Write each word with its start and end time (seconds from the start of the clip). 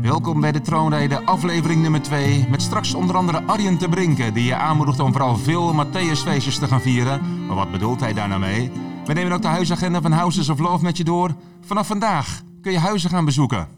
Welkom 0.00 0.40
bij 0.40 0.52
de 0.52 0.60
Troonrijden, 0.60 1.26
aflevering 1.26 1.82
nummer 1.82 2.02
2. 2.02 2.46
Met 2.48 2.62
straks 2.62 2.94
onder 2.94 3.16
andere 3.16 3.42
Arjen 3.46 3.78
te 3.78 3.88
Brinken, 3.88 4.34
die 4.34 4.44
je 4.44 4.54
aanmoedigt 4.54 5.00
om 5.00 5.12
vooral 5.12 5.36
veel 5.36 5.74
Matthäusfeestjes 5.74 6.58
te 6.58 6.66
gaan 6.66 6.80
vieren. 6.80 7.46
Maar 7.46 7.56
wat 7.56 7.70
bedoelt 7.70 8.00
hij 8.00 8.12
daar 8.12 8.28
nou 8.28 8.40
mee? 8.40 8.70
We 9.04 9.12
nemen 9.12 9.32
ook 9.32 9.42
de 9.42 9.48
huisagenda 9.48 10.00
van 10.00 10.12
Houses 10.12 10.48
of 10.48 10.58
Love 10.58 10.84
met 10.84 10.96
je 10.96 11.04
door. 11.04 11.34
Vanaf 11.60 11.86
vandaag 11.86 12.42
kun 12.60 12.72
je 12.72 12.78
huizen 12.78 13.10
gaan 13.10 13.24
bezoeken. 13.24 13.68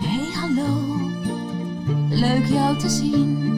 Hey 0.00 0.30
hallo, 0.34 0.96
leuk 2.08 2.46
jou 2.46 2.78
te 2.78 2.88
zien. 2.88 3.54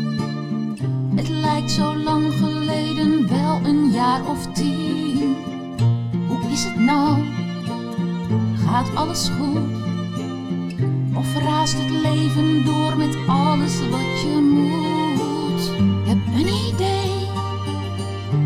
Het 1.14 1.29
lijkt 1.29 1.70
zo 1.70 1.96
lang 1.96 2.32
geleden, 2.32 3.29
wel 3.29 3.61
een 3.64 3.91
jaar 3.91 4.27
of 4.27 4.46
tien. 4.52 5.36
Hoe 6.29 6.50
is 6.50 6.64
het 6.64 6.79
nou? 6.80 7.23
Gaat 8.66 8.95
alles 8.95 9.30
goed? 9.39 9.88
Of 11.19 11.39
raast 11.39 11.77
het 11.79 11.91
leven 11.91 12.64
door 12.64 12.96
met 12.96 13.17
alles 13.26 13.89
wat 13.89 14.21
je 14.21 14.40
moet? 14.54 15.71
Heb 16.09 16.18
een 16.35 16.75
idee, 16.75 17.26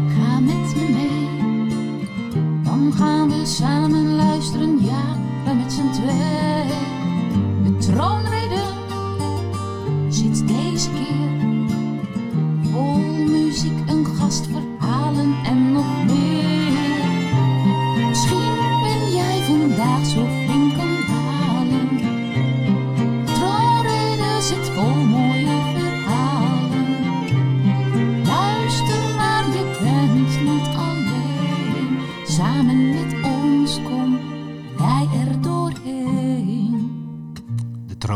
ga 0.08 0.40
met 0.40 0.76
me 0.76 0.88
mee. 0.92 1.52
Dan 2.62 2.92
gaan 2.92 3.28
we 3.28 3.46
samen 3.46 4.14
luisteren, 4.14 4.84
ja, 4.84 5.16
we 5.44 5.54
met 5.54 5.72
z'n 5.72 5.90
twee. 5.90 6.70
De 7.64 7.78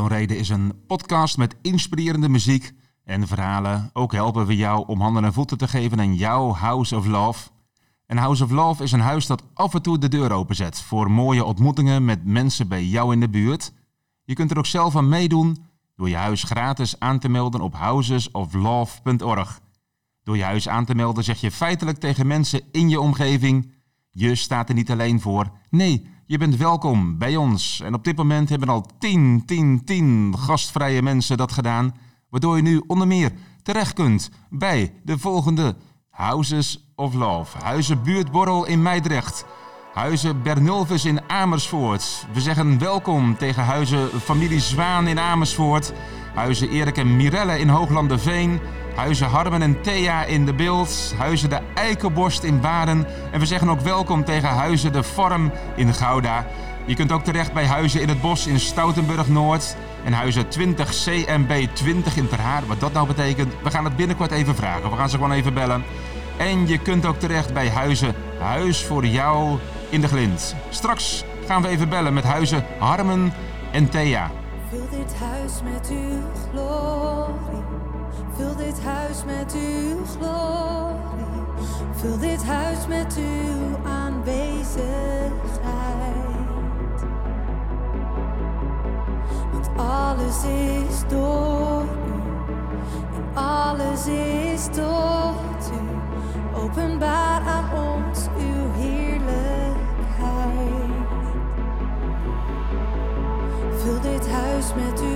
De 0.06 0.12
Troonrede 0.12 0.40
is 0.40 0.48
een 0.48 0.72
podcast 0.86 1.36
met 1.36 1.56
inspirerende 1.62 2.28
muziek 2.28 2.72
en 3.04 3.26
verhalen. 3.26 3.90
Ook 3.92 4.12
helpen 4.12 4.46
we 4.46 4.56
jou 4.56 4.86
om 4.86 5.00
handen 5.00 5.24
en 5.24 5.32
voeten 5.32 5.58
te 5.58 5.68
geven 5.68 6.00
aan 6.00 6.14
jouw 6.14 6.52
House 6.52 6.96
of 6.96 7.06
Love. 7.06 7.48
En 8.06 8.16
House 8.16 8.44
of 8.44 8.50
Love 8.50 8.82
is 8.82 8.92
een 8.92 9.00
huis 9.00 9.26
dat 9.26 9.42
af 9.54 9.74
en 9.74 9.82
toe 9.82 9.98
de 9.98 10.08
deur 10.08 10.32
openzet 10.32 10.80
voor 10.80 11.10
mooie 11.10 11.44
ontmoetingen 11.44 12.04
met 12.04 12.24
mensen 12.24 12.68
bij 12.68 12.84
jou 12.84 13.12
in 13.12 13.20
de 13.20 13.28
buurt. 13.28 13.72
Je 14.24 14.34
kunt 14.34 14.50
er 14.50 14.58
ook 14.58 14.66
zelf 14.66 14.96
aan 14.96 15.08
meedoen 15.08 15.56
door 15.96 16.08
je 16.08 16.16
huis 16.16 16.42
gratis 16.42 17.00
aan 17.00 17.18
te 17.18 17.28
melden 17.28 17.60
op 17.60 17.74
housesoflove.org. 17.74 19.60
Door 20.22 20.36
je 20.36 20.44
huis 20.44 20.68
aan 20.68 20.84
te 20.84 20.94
melden 20.94 21.24
zeg 21.24 21.40
je 21.40 21.50
feitelijk 21.50 21.98
tegen 21.98 22.26
mensen 22.26 22.60
in 22.72 22.88
je 22.88 23.00
omgeving: 23.00 23.72
je 24.10 24.34
staat 24.34 24.68
er 24.68 24.74
niet 24.74 24.90
alleen 24.90 25.20
voor. 25.20 25.50
Nee, 25.70 26.06
je 26.26 26.38
bent 26.38 26.56
welkom 26.56 27.18
bij 27.18 27.36
ons. 27.36 27.80
En 27.84 27.94
op 27.94 28.04
dit 28.04 28.16
moment 28.16 28.48
hebben 28.48 28.68
al 28.68 28.86
10, 28.98 29.42
10, 29.46 29.84
10 29.84 30.34
gastvrije 30.38 31.02
mensen 31.02 31.36
dat 31.36 31.52
gedaan. 31.52 31.94
Waardoor 32.30 32.56
je 32.56 32.62
nu 32.62 32.82
onder 32.86 33.06
meer 33.06 33.32
terecht 33.62 33.92
kunt 33.92 34.30
bij 34.50 34.92
de 35.02 35.18
volgende 35.18 35.76
Houses 36.10 36.92
of 36.94 37.14
Love. 37.14 37.58
Huizen 37.58 38.02
Buurtborrel 38.02 38.66
in 38.66 38.82
Meidrecht. 38.82 39.44
Huizen 39.92 40.42
Bernulvis 40.42 41.04
in 41.04 41.20
Amersfoort. 41.30 42.26
We 42.32 42.40
zeggen 42.40 42.78
welkom 42.78 43.36
tegen 43.36 43.64
Huizen 43.64 44.08
Familie 44.08 44.60
Zwaan 44.60 45.06
in 45.06 45.18
Amersfoort. 45.18 45.92
Huizen 46.34 46.68
Erik 46.68 46.96
en 46.96 47.16
Mirelle 47.16 47.58
in 47.58 47.68
Hooglanderveen. 47.68 48.60
Huizen 48.96 49.28
Harmen 49.28 49.62
en 49.62 49.80
Thea 49.80 50.24
in 50.24 50.44
de 50.44 50.54
Beeld. 50.54 51.14
Huizen 51.18 51.50
de 51.50 51.60
Eikenborst 51.74 52.42
in 52.42 52.60
Baden. 52.60 53.06
En 53.30 53.40
we 53.40 53.46
zeggen 53.46 53.68
ook 53.68 53.80
welkom 53.80 54.24
tegen 54.24 54.48
Huizen 54.48 54.92
de 54.92 55.02
Vorm 55.02 55.52
in 55.74 55.94
Gouda. 55.94 56.46
Je 56.84 56.94
kunt 56.94 57.12
ook 57.12 57.24
terecht 57.24 57.52
bij 57.52 57.66
Huizen 57.66 58.00
in 58.00 58.08
het 58.08 58.20
Bos 58.20 58.46
in 58.46 58.60
Stoutenburg 58.60 59.28
Noord. 59.28 59.76
En 60.04 60.12
Huizen 60.12 60.48
20 60.48 60.88
CMB 60.88 61.66
20 61.72 62.16
in 62.16 62.28
Ter 62.28 62.40
Haar. 62.40 62.66
Wat 62.66 62.80
dat 62.80 62.92
nou 62.92 63.06
betekent, 63.06 63.54
we 63.62 63.70
gaan 63.70 63.84
het 63.84 63.96
binnenkort 63.96 64.30
even 64.30 64.54
vragen. 64.54 64.90
We 64.90 64.96
gaan 64.96 65.08
ze 65.08 65.16
gewoon 65.16 65.32
even 65.32 65.54
bellen. 65.54 65.84
En 66.36 66.66
je 66.66 66.78
kunt 66.78 67.06
ook 67.06 67.18
terecht 67.18 67.52
bij 67.52 67.68
Huizen 67.68 68.14
Huis 68.38 68.84
voor 68.84 69.06
jou 69.06 69.58
in 69.88 70.00
de 70.00 70.08
Glint. 70.08 70.54
Straks 70.68 71.24
gaan 71.46 71.62
we 71.62 71.68
even 71.68 71.88
bellen 71.88 72.14
met 72.14 72.24
Huizen 72.24 72.64
Harmen 72.78 73.32
en 73.72 73.88
Thea. 73.88 74.30
Vul 74.70 74.88
dit 74.90 75.14
huis 75.18 75.52
met 75.62 75.88
uw. 75.90 77.75
Vul 78.36 78.56
dit 78.56 78.82
huis 78.82 79.24
met 79.24 79.54
uw 79.54 80.04
glorie. 80.04 81.44
Vul 81.92 82.18
dit 82.18 82.44
huis 82.44 82.86
met 82.86 83.16
uw 83.16 83.76
aanwezigheid. 83.84 84.84
Want 89.52 89.68
alles 89.76 90.44
is 90.44 91.08
door 91.08 91.82
u. 91.82 91.86
En 93.16 93.24
alles 93.34 94.06
is 94.06 94.64
tot 94.64 95.70
u. 95.72 95.80
Openbaar 96.56 97.40
aan 97.40 97.70
ons 97.72 98.26
uw 98.38 98.72
heerlijkheid. 98.72 99.76
Vul 103.76 104.00
dit 104.00 104.30
huis 104.30 104.74
met 104.74 105.00
uw 105.00 105.15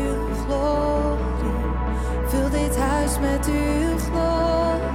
met 3.20 3.46
uw 3.46 3.98
glorie. 3.98 4.88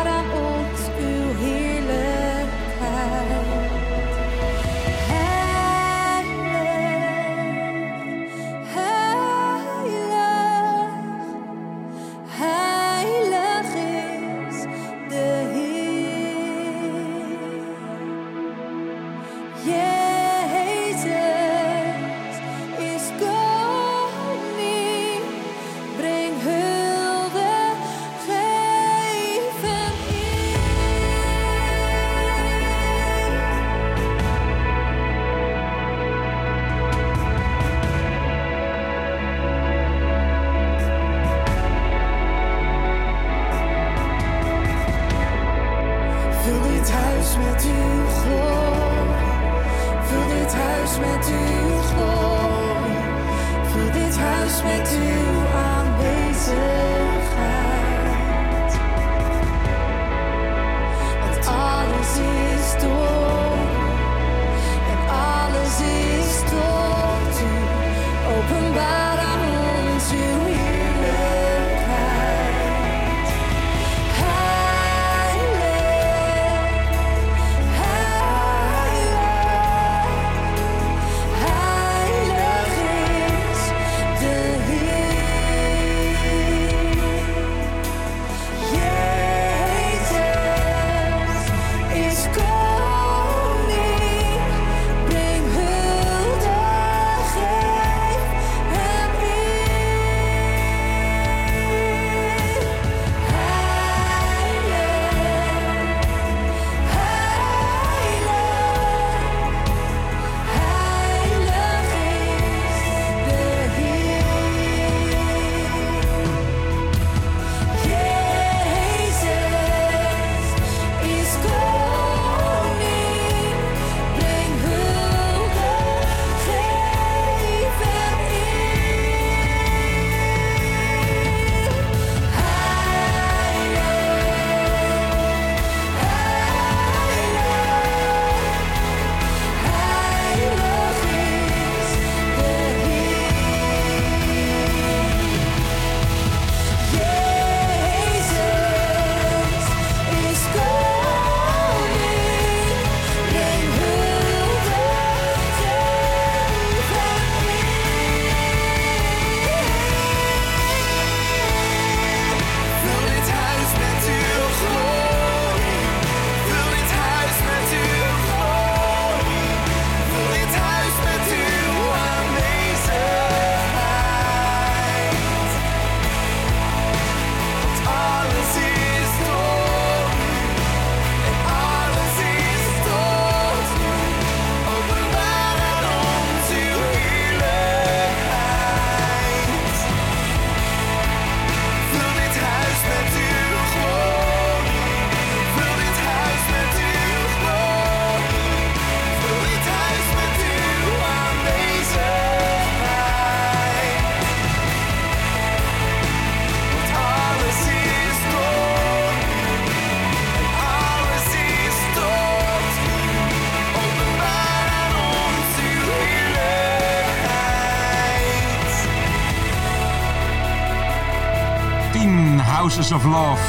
10 222.88 222.96
Houses 222.96 223.06
of 223.06 223.28
Love. 223.28 223.42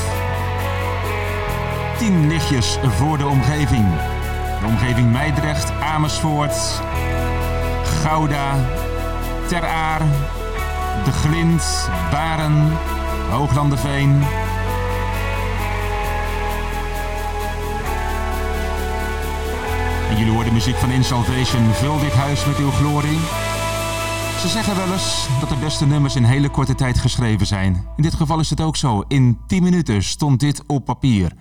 10 1.97 2.27
lichtjes 2.27 2.77
voor 2.81 3.17
de 3.17 3.27
omgeving. 3.27 3.85
De 4.59 4.65
omgeving 4.65 5.11
Meidrecht, 5.11 5.71
Amersfoort, 5.71 6.81
Gouda, 7.83 8.55
Ter 9.47 9.65
Aar, 9.65 10.01
De 11.03 11.11
Glint, 11.11 11.89
Baren, 12.11 12.77
Hooglanderveen. 13.29 14.23
En 20.09 20.17
jullie 20.17 20.33
horen 20.33 20.53
muziek 20.53 20.75
van 20.75 20.91
In 20.91 21.03
Salvation. 21.03 21.73
Vul 21.73 21.99
dit 21.99 22.13
huis 22.13 22.45
met 22.45 22.57
uw 22.57 22.71
glorie. 22.71 23.19
Ze 24.39 24.47
zeggen 24.47 24.75
wel 24.75 24.91
eens 24.91 25.27
dat 25.39 25.49
de 25.49 25.55
beste 25.55 25.85
nummers 25.85 26.15
in 26.15 26.23
hele 26.23 26.49
korte 26.49 26.75
tijd 26.75 26.97
geschreven 26.99 27.47
zijn. 27.47 27.85
In 27.95 28.03
dit 28.03 28.13
geval 28.13 28.39
is 28.39 28.49
het 28.49 28.61
ook 28.61 28.75
zo. 28.75 29.03
In 29.07 29.37
10 29.47 29.63
minuten 29.63 30.03
stond 30.03 30.39
dit 30.39 30.63
op 30.67 30.85
papier. 30.85 31.33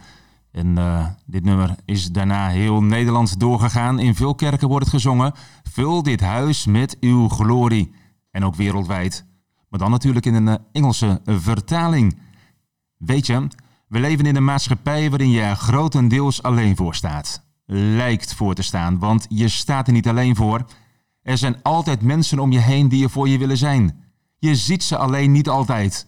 En 0.53 0.79
eh, 0.79 1.07
dit 1.27 1.45
nummer 1.45 1.75
is 1.85 2.13
daarna 2.13 2.49
heel 2.49 2.83
Nederland 2.83 3.41
doorgegaan. 3.41 3.99
In 3.99 4.15
veel 4.15 4.35
kerken 4.35 4.69
wordt 4.69 4.85
het 4.85 4.95
gezongen. 4.95 5.33
Vul 5.71 6.03
dit 6.03 6.21
huis 6.21 6.67
met 6.67 6.97
uw 7.01 7.29
glorie. 7.29 7.95
En 8.31 8.45
ook 8.45 8.55
wereldwijd. 8.55 9.25
Maar 9.69 9.79
dan 9.79 9.91
natuurlijk 9.91 10.27
in 10.27 10.35
een 10.35 10.49
eh, 10.49 10.55
Engelse 10.73 11.21
vertaling. 11.25 12.19
Weet 12.97 13.27
je, 13.27 13.47
we 13.89 14.01
leven 14.01 14.27
in 14.27 14.37
een 14.37 14.45
maatschappij 14.45 15.11
waarin 15.11 15.31
je 15.31 15.55
grotendeels 15.55 16.43
alleen 16.43 16.77
voor 16.77 16.95
staat. 16.95 17.47
Lijkt 17.67 18.35
voor 18.35 18.55
te 18.55 18.63
staan, 18.63 18.99
want 18.99 19.27
je 19.29 19.49
staat 19.49 19.87
er 19.87 19.93
niet 19.93 20.09
alleen 20.09 20.37
voor. 20.37 20.65
Er 21.29 21.39
zijn 21.39 21.63
altijd 21.63 22.03
mensen 22.03 22.39
om 22.39 22.53
je 22.53 22.59
heen 22.59 22.89
die 22.89 23.05
er 23.05 23.11
voor 23.11 23.29
je 23.29 23.39
willen 23.39 23.57
zijn. 23.57 24.05
Je 24.39 24.57
ziet 24.57 24.83
ze 24.83 24.97
alleen 24.97 25.33
niet 25.33 25.49
altijd. 25.49 26.07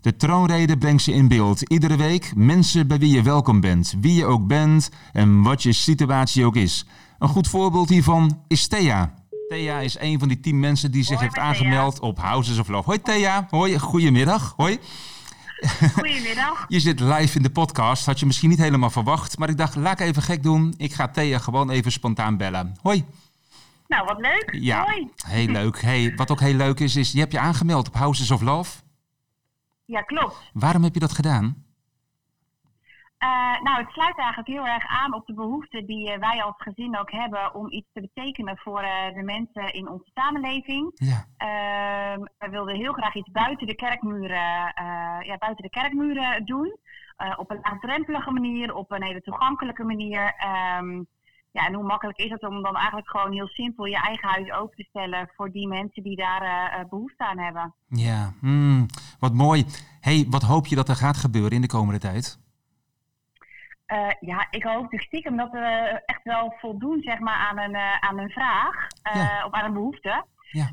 De 0.00 0.16
troonrede 0.16 0.78
brengt 0.78 1.02
ze 1.02 1.12
in 1.12 1.28
beeld. 1.28 1.62
Iedere 1.62 1.96
week 1.96 2.32
mensen 2.36 2.86
bij 2.86 2.98
wie 2.98 3.14
je 3.14 3.22
welkom 3.22 3.60
bent. 3.60 3.94
Wie 4.00 4.14
je 4.14 4.24
ook 4.24 4.46
bent 4.46 4.90
en 5.12 5.42
wat 5.42 5.62
je 5.62 5.72
situatie 5.72 6.44
ook 6.44 6.56
is. 6.56 6.86
Een 7.18 7.28
goed 7.28 7.48
voorbeeld 7.48 7.88
hiervan 7.88 8.42
is 8.48 8.66
Thea. 8.66 9.14
Thea 9.48 9.78
is 9.78 9.98
een 9.98 10.18
van 10.18 10.28
die 10.28 10.40
tien 10.40 10.60
mensen 10.60 10.90
die 10.90 11.02
zich 11.02 11.18
Hoi, 11.18 11.22
heeft 11.22 11.38
aangemeld 11.38 12.00
op 12.00 12.18
Houses 12.18 12.58
of 12.58 12.68
Love. 12.68 12.84
Hoi 12.84 13.02
Thea, 13.02 13.46
hoi, 13.50 13.78
goedemiddag. 13.78 14.54
Hoi. 14.56 14.78
Goedemiddag. 15.92 16.64
Je 16.68 16.80
zit 16.80 17.00
live 17.00 17.36
in 17.36 17.42
de 17.42 17.50
podcast, 17.50 18.06
had 18.06 18.20
je 18.20 18.26
misschien 18.26 18.48
niet 18.48 18.58
helemaal 18.58 18.90
verwacht. 18.90 19.38
Maar 19.38 19.48
ik 19.48 19.56
dacht, 19.56 19.74
laat 19.74 20.00
ik 20.00 20.06
even 20.06 20.22
gek 20.22 20.42
doen. 20.42 20.74
Ik 20.76 20.92
ga 20.92 21.08
Thea 21.08 21.38
gewoon 21.38 21.70
even 21.70 21.92
spontaan 21.92 22.36
bellen. 22.36 22.76
Hoi. 22.82 23.04
Nou, 23.88 24.04
wat 24.04 24.18
leuk. 24.18 24.48
Ja, 24.52 24.84
Hoi. 24.84 25.10
heel 25.26 25.48
leuk. 25.60 25.80
Hey, 25.80 26.12
wat 26.16 26.30
ook 26.30 26.40
heel 26.40 26.54
leuk 26.54 26.80
is, 26.80 26.96
is 26.96 27.12
je 27.12 27.18
hebt 27.18 27.32
je 27.32 27.38
aangemeld 27.38 27.88
op 27.88 27.94
Houses 27.94 28.30
of 28.30 28.40
Love. 28.40 28.82
Ja, 29.84 30.02
klopt. 30.02 30.50
Waarom 30.52 30.82
heb 30.82 30.94
je 30.94 31.00
dat 31.00 31.12
gedaan? 31.12 31.66
Eh, 33.18 33.60
nou, 33.62 33.76
het 33.78 33.90
sluit 33.90 34.18
eigenlijk 34.18 34.48
heel 34.48 34.66
erg 34.66 34.86
aan 34.86 35.14
op 35.14 35.26
de 35.26 35.34
behoefte 35.34 35.84
die 35.84 36.12
eh, 36.12 36.18
wij 36.18 36.42
als 36.42 36.54
gezin 36.56 36.98
ook 36.98 37.10
hebben 37.10 37.54
om 37.54 37.70
iets 37.70 37.88
te 37.92 38.00
betekenen 38.00 38.58
voor 38.58 38.80
eh, 38.80 39.14
de 39.14 39.22
mensen 39.22 39.72
in 39.72 39.88
onze 39.88 40.10
samenleving. 40.14 40.92
Ja, 40.94 41.24
Ehm 41.36 42.26
we 42.38 42.48
wilden 42.50 42.76
heel 42.76 42.92
graag 42.92 43.14
iets 43.14 43.30
buiten 43.30 43.66
de 43.66 43.74
kerkmuren, 43.74 44.72
ja, 45.24 45.36
buiten 45.38 45.62
de 45.62 45.70
kerkmuren 45.70 46.44
doen. 46.44 46.78
Op 47.36 47.50
een 47.50 47.60
laagdrempelige 47.62 48.30
manier, 48.30 48.74
op 48.74 48.90
een 48.90 49.02
hele 49.02 49.20
toegankelijke 49.20 49.84
manier. 49.84 50.34
Ehm, 50.36 51.02
ja, 51.50 51.66
en 51.66 51.74
hoe 51.74 51.84
makkelijk 51.84 52.18
is 52.18 52.30
het 52.30 52.42
om 52.46 52.62
dan 52.62 52.76
eigenlijk 52.76 53.08
gewoon 53.10 53.32
heel 53.32 53.46
simpel 53.48 53.84
je 53.84 54.00
eigen 54.00 54.28
huis 54.28 54.50
open 54.52 54.76
te 54.76 54.82
stellen 54.88 55.30
voor 55.36 55.50
die 55.50 55.68
mensen 55.68 56.02
die 56.02 56.16
daar 56.16 56.42
eh, 56.42 56.80
eh, 56.80 56.88
behoefte 56.88 57.24
aan 57.24 57.38
hebben. 57.38 57.74
ja. 57.88 58.32
Hmm, 58.40 58.86
wat 59.18 59.32
mooi. 59.34 59.64
Hey, 60.00 60.26
wat 60.30 60.42
hoop 60.42 60.66
je 60.66 60.76
dat 60.76 60.88
er 60.88 60.96
gaat 60.96 61.16
gebeuren 61.16 61.52
in 61.52 61.60
de 61.60 61.66
komende 61.68 62.00
tijd? 62.00 62.38
Eh, 63.86 64.10
ja, 64.20 64.46
ik 64.50 64.62
hoop 64.64 64.90
dus 64.90 65.02
stiekem 65.04 65.36
dat 65.36 65.50
we 65.50 66.00
echt 66.06 66.22
wel 66.22 66.54
voldoen 66.58 67.00
zeg 67.02 67.18
maar, 67.18 67.36
aan, 67.48 67.58
een, 67.58 67.76
aan 68.00 68.18
een 68.18 68.30
vraag 68.30 68.86
Ja. 69.14 69.44
of 69.46 69.52
aan 69.52 69.64
een 69.64 69.72
behoefte. 69.72 70.24
Ja, 70.50 70.68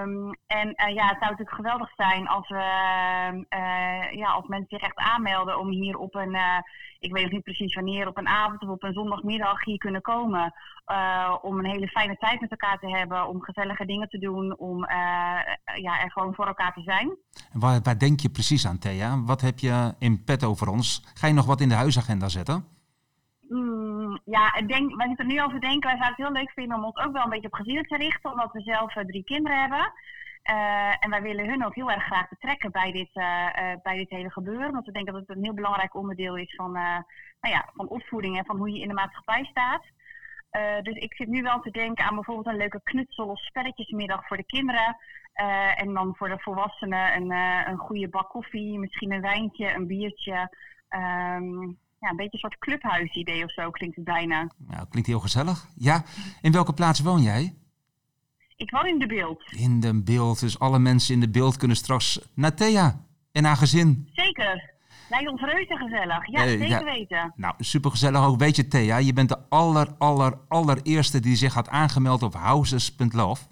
Ehm, 0.00 0.32
en 0.46 0.74
eh, 0.74 0.94
ja, 0.94 1.06
het 1.06 1.18
zou 1.18 1.30
natuurlijk 1.30 1.56
geweldig 1.56 1.92
zijn 1.96 2.28
als, 2.28 2.48
we, 2.48 2.62
eh, 3.48 4.12
ja, 4.12 4.30
als 4.30 4.46
mensen 4.46 4.68
zich 4.68 4.88
echt 4.88 4.96
aanmelden 4.96 5.58
om 5.58 5.68
hier 5.68 5.96
op 5.96 6.14
een, 6.14 6.34
eh, 6.34 6.58
ik 6.98 7.12
weet 7.12 7.22
nog 7.22 7.32
niet 7.32 7.42
precies 7.42 7.74
wanneer, 7.74 8.08
op 8.08 8.16
een 8.16 8.28
avond 8.28 8.62
of 8.62 8.68
op 8.68 8.82
een 8.82 8.92
zondagmiddag 8.92 9.64
hier 9.64 9.78
kunnen 9.78 10.02
komen. 10.02 10.54
om 11.42 11.58
een 11.58 11.70
hele 11.70 11.88
fijne 11.88 12.16
tijd 12.16 12.40
met 12.40 12.50
elkaar 12.50 12.78
te 12.78 12.88
hebben, 12.88 13.28
om 13.28 13.42
gezellige 13.42 13.86
dingen 13.86 14.08
te 14.08 14.18
doen, 14.18 14.58
om 14.58 14.78
ja, 15.74 16.02
er 16.02 16.10
gewoon 16.10 16.34
voor 16.34 16.46
elkaar 16.46 16.72
te 16.72 16.82
zijn. 16.82 17.16
Waar, 17.52 17.80
waar 17.82 17.98
denk 17.98 18.20
je 18.20 18.30
precies 18.30 18.66
aan, 18.66 18.78
Thea? 18.78 19.22
Wat 19.22 19.40
heb 19.40 19.58
je 19.58 19.94
in 19.98 20.24
petto 20.24 20.54
voor 20.54 20.68
ons? 20.68 21.04
Ga 21.14 21.26
je 21.26 21.32
nog 21.32 21.46
wat 21.46 21.60
in 21.60 21.68
de 21.68 21.74
huisagenda 21.74 22.28
zetten? 22.28 22.64
Mm, 23.48 23.99
ja, 24.24 24.54
ik 24.54 24.68
denk, 24.68 24.96
wij 24.96 25.06
zitten 25.06 25.26
er 25.26 25.32
nu 25.32 25.42
over 25.42 25.60
denken. 25.60 25.90
Wij 25.90 25.98
zouden 25.98 26.06
het 26.06 26.16
heel 26.16 26.42
leuk 26.42 26.50
vinden 26.50 26.76
om 26.76 26.84
ons 26.84 26.96
ook 26.96 27.12
wel 27.12 27.24
een 27.24 27.30
beetje 27.30 27.46
op 27.46 27.54
gezinnen 27.54 27.84
te 27.84 27.96
richten, 27.96 28.30
omdat 28.30 28.52
we 28.52 28.60
zelf 28.60 28.96
eh, 28.96 29.04
drie 29.04 29.24
kinderen 29.24 29.60
hebben. 29.60 29.92
Eh, 30.42 31.04
en 31.04 31.10
wij 31.10 31.22
willen 31.22 31.48
hun 31.48 31.64
ook 31.64 31.74
heel 31.74 31.90
erg 31.90 32.04
graag 32.04 32.28
betrekken 32.28 32.70
bij 32.70 32.92
dit, 32.92 33.10
eh, 33.12 33.72
bij 33.82 33.96
dit 33.96 34.10
hele 34.10 34.30
gebeuren. 34.30 34.68
Omdat 34.68 34.84
we 34.84 34.92
denken 34.92 35.12
dat 35.12 35.26
het 35.26 35.36
een 35.36 35.44
heel 35.44 35.54
belangrijk 35.54 35.94
onderdeel 35.94 36.36
is 36.36 36.54
van, 36.54 36.72
nou 36.72 37.54
ja, 37.54 37.70
van 37.74 37.88
opvoeding 37.88 38.38
en 38.38 38.44
van 38.44 38.56
hoe 38.56 38.70
je 38.70 38.80
in 38.80 38.88
de 38.88 38.94
maatschappij 38.94 39.44
staat. 39.44 39.84
Dus 40.82 40.94
ik 40.94 41.14
zit 41.14 41.28
nu 41.28 41.42
wel 41.42 41.60
te 41.60 41.70
denken 41.70 42.04
aan 42.04 42.14
bijvoorbeeld 42.14 42.46
een 42.46 42.56
leuke 42.56 42.80
knutsel- 42.82 43.28
of 43.28 43.38
spelletjesmiddag 43.40 44.26
voor 44.26 44.36
de 44.36 44.44
kinderen. 44.44 44.96
En 45.74 45.94
dan 45.94 46.16
voor 46.16 46.28
de 46.28 46.38
volwassenen 46.38 47.16
een, 47.16 47.30
een 47.70 47.78
goede 47.78 48.08
bak 48.08 48.28
koffie, 48.28 48.78
misschien 48.78 49.12
een 49.12 49.20
wijntje, 49.20 49.74
een 49.74 49.86
biertje. 49.86 50.48
Ehm, 50.88 51.72
ja, 52.00 52.10
een 52.10 52.16
beetje 52.16 52.32
een 52.32 52.38
soort 52.38 52.58
clubhuisidee 52.58 53.44
of 53.44 53.52
zo 53.52 53.70
klinkt 53.70 53.96
het 53.96 54.04
bijna. 54.04 54.50
Nou, 54.56 54.86
klinkt 54.88 55.08
heel 55.08 55.20
gezellig. 55.20 55.66
Ja, 55.76 56.04
in 56.40 56.52
welke 56.52 56.72
plaats 56.72 57.00
woon 57.00 57.22
jij? 57.22 57.54
Ik 58.56 58.70
woon 58.70 58.86
in 58.86 58.98
de 58.98 59.06
beeld. 59.06 59.52
In 59.56 59.80
de 59.80 60.02
beeld. 60.02 60.40
Dus 60.40 60.58
alle 60.58 60.78
mensen 60.78 61.14
in 61.14 61.20
de 61.20 61.30
beeld 61.30 61.56
kunnen 61.56 61.76
straks 61.76 62.20
naar 62.34 62.54
Thea 62.54 63.04
en 63.32 63.44
haar 63.44 63.56
gezin. 63.56 64.08
Zeker. 64.12 64.70
Lijkt 65.10 65.30
ons 65.30 65.40
reuze 65.40 65.76
gezellig. 65.76 66.26
Ja, 66.26 66.48
zeker 66.48 66.68
ja. 66.68 66.84
weten. 66.84 67.32
Nou, 67.36 67.54
supergezellig 67.58 68.24
ook. 68.24 68.38
Weet 68.38 68.56
je, 68.56 68.68
Thea, 68.68 68.96
je 68.96 69.12
bent 69.12 69.28
de 69.28 69.38
aller, 69.48 69.94
aller, 69.98 70.38
allereerste 70.48 71.20
die 71.20 71.36
zich 71.36 71.54
had 71.54 71.68
aangemeld 71.68 72.22
op 72.22 72.34
houses.love. 72.34 73.42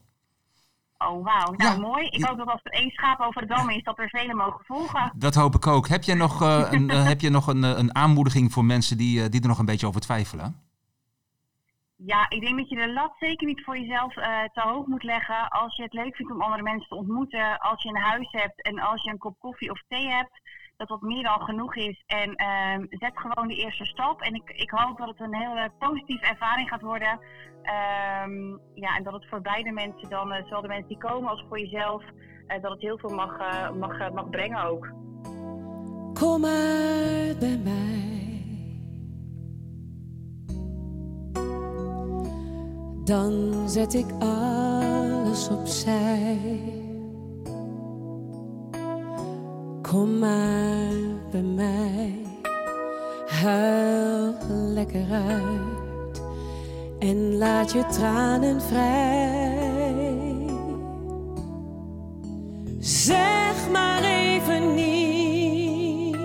Oh, 0.98 1.24
wauw. 1.24 1.52
Nou, 1.56 1.56
Ja. 1.56 1.76
mooi. 1.76 2.06
Ik 2.06 2.24
hoop 2.24 2.38
dat 2.38 2.46
als 2.48 2.60
er 2.62 2.72
één 2.72 2.90
schaap 2.90 3.20
over 3.20 3.40
de 3.40 3.54
dam 3.54 3.70
is, 3.70 3.82
dat 3.82 3.98
er 3.98 4.08
velen 4.08 4.36
mogen 4.36 4.64
volgen. 4.64 5.12
Dat 5.14 5.34
hoop 5.34 5.54
ik 5.54 5.66
ook. 5.66 5.88
Heb 5.88 6.02
jij 6.02 6.14
nog, 6.14 6.42
eh, 6.42 6.68
een, 6.70 6.90
eh, 6.90 7.04
heb 7.04 7.20
je 7.20 7.30
nog 7.30 7.46
een, 7.46 7.64
eh, 7.64 7.78
een 7.78 7.94
aanmoediging 7.94 8.52
voor 8.52 8.64
mensen 8.64 8.96
die, 8.96 9.28
die 9.28 9.40
er 9.42 9.48
nog 9.48 9.58
een 9.58 9.64
beetje 9.64 9.86
over 9.86 10.00
twijfelen? 10.00 10.66
Ja, 11.96 12.26
ik 12.30 12.40
denk 12.40 12.58
dat 12.58 12.68
je 12.68 12.76
de 12.76 12.92
lat 12.92 13.12
zeker 13.18 13.46
niet 13.46 13.64
voor 13.64 13.78
jezelf 13.78 14.12
te 14.52 14.60
hoog 14.60 14.86
moet 14.86 15.02
leggen. 15.02 15.48
Als 15.48 15.76
je 15.76 15.82
het 15.82 15.92
leuk 15.92 16.16
vindt 16.16 16.32
om 16.32 16.42
andere 16.42 16.62
mensen 16.62 16.88
te 16.88 16.94
ontmoeten, 16.94 17.58
als 17.58 17.82
je 17.82 17.88
een 17.88 17.96
huis 18.02 18.28
hebt 18.30 18.62
en 18.62 18.78
als 18.78 19.02
je 19.02 19.10
een 19.10 19.18
kop 19.18 19.38
koffie 19.38 19.70
of 19.70 19.82
thee 19.88 20.08
hebt, 20.08 20.40
dat 20.78 20.88
dat 20.88 21.00
meer 21.00 21.22
dan 21.22 21.40
genoeg 21.40 21.76
is. 21.76 22.02
En 22.06 22.34
ehm, 22.34 22.86
zet 22.88 23.12
gewoon 23.14 23.48
de 23.48 23.56
eerste 23.56 23.84
stap. 23.84 24.20
En 24.20 24.34
ik, 24.34 24.50
ik 24.50 24.70
hoop 24.70 24.98
dat 24.98 25.08
het 25.08 25.20
een 25.20 25.34
hele 25.34 25.70
positieve 25.78 26.26
ervaring 26.26 26.68
gaat 26.68 26.80
worden. 26.80 27.20
Ehm, 27.62 28.56
ja, 28.74 28.96
en 28.96 29.02
dat 29.02 29.12
het 29.12 29.28
voor 29.28 29.40
beide 29.40 29.72
mensen 29.72 30.08
dan, 30.08 30.32
eh, 30.32 30.44
zowel 30.44 30.62
de 30.62 30.68
mensen 30.68 30.88
die 30.88 30.98
komen 30.98 31.30
als 31.30 31.44
voor 31.48 31.58
jezelf, 31.60 32.02
eh, 32.46 32.62
dat 32.62 32.70
het 32.70 32.80
heel 32.80 32.98
veel 32.98 33.14
mag, 33.14 33.38
eh, 33.38 33.70
mag, 33.70 34.12
mag 34.12 34.30
brengen 34.30 34.64
ook. 34.64 34.92
Kom 36.12 36.40
maar 36.40 37.36
bij 37.38 37.58
mij. 37.64 38.06
Dan 43.04 43.68
zet 43.68 43.94
ik 43.94 44.12
alles 44.18 45.48
opzij. 45.48 46.77
Kom 49.90 50.18
maar 50.18 50.92
bij 51.30 51.42
mij. 51.42 52.14
Huil 53.26 54.34
lekker 54.48 55.06
uit. 55.10 56.22
En 56.98 57.36
laat 57.36 57.72
je 57.72 57.86
tranen 57.86 58.62
vrij. 58.62 60.46
Zeg 62.78 63.70
maar 63.72 64.02
even 64.02 64.74
niets. 64.74 66.18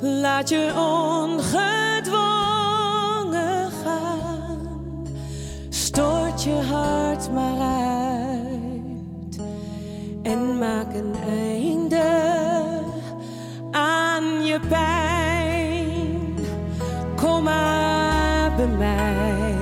Laat 0.00 0.48
je 0.48 0.72
ongedwongen 0.76 3.70
gaan. 3.84 4.68
Stort 5.68 6.42
je 6.42 6.60
hart 6.70 7.32
maar 7.32 7.58
uit. 7.58 9.38
En 10.22 10.58
maak 10.58 10.94
een 10.94 11.14
einde 11.28 11.67
Kom 17.14 17.42
maar 17.42 18.52
bij 18.56 18.66
mij. 18.66 19.54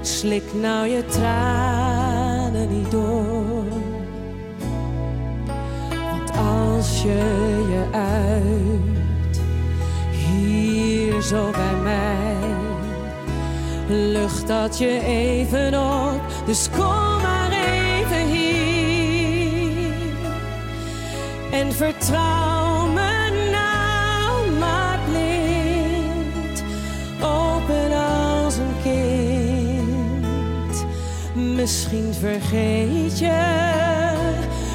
Slik 0.00 0.54
nou 0.54 0.86
je 0.86 1.06
tranen 1.06 2.68
niet 2.68 2.90
door. 2.90 3.64
Want 6.10 6.30
als 6.36 6.62
als 6.82 7.02
je 7.02 7.66
je 7.70 7.96
uit. 7.98 9.40
Hier 10.10 11.22
zo 11.22 11.50
bij 11.50 11.74
mij. 11.82 12.36
Lucht 13.88 14.46
dat 14.46 14.78
je 14.78 15.00
even 15.04 15.74
op, 15.74 16.20
dus 16.46 16.68
kom 16.70 17.20
maar 17.22 17.50
even 17.50 18.26
hier. 18.26 19.92
En 21.50 21.72
vertrouw 21.72 22.51
Misschien 31.62 32.14
vergeet 32.14 33.18
je 33.18 33.30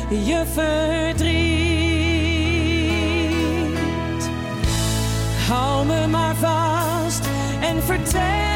je 0.10 0.44
verdriet. 0.54 1.38
Hou 5.48 5.86
me 5.86 6.08
maar 6.08 6.36
vast 6.36 7.26
en 7.62 7.84
vertel 7.84 8.47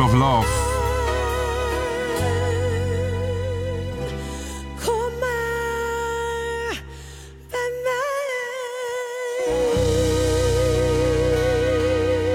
of 0.00 0.14
Love. 0.14 0.68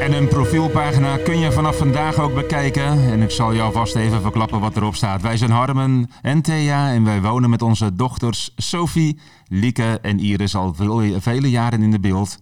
En 0.01 0.13
hun 0.13 0.27
profielpagina 0.27 1.17
kun 1.17 1.39
je 1.39 1.51
vanaf 1.51 1.77
vandaag 1.77 2.19
ook 2.19 2.34
bekijken. 2.34 3.12
En 3.12 3.22
ik 3.22 3.31
zal 3.31 3.53
jou 3.53 3.74
vast 3.74 3.95
even 3.95 4.22
verklappen 4.22 4.60
wat 4.60 4.75
erop 4.75 4.95
staat. 4.95 5.22
Wij 5.22 5.38
zijn 5.38 5.51
Harmen 5.51 6.10
en 6.22 6.41
Thea 6.41 6.91
en 6.91 7.03
wij 7.03 7.22
wonen 7.22 7.50
met 7.50 7.62
onze 7.62 7.95
dochters 7.95 8.51
Sophie, 8.55 9.19
Lieke 9.48 10.00
en 10.01 10.19
Iris 10.19 10.55
al 10.55 10.75
vele 11.19 11.50
jaren 11.50 11.81
in 11.81 11.91
de 11.91 12.00
beeld. 12.00 12.39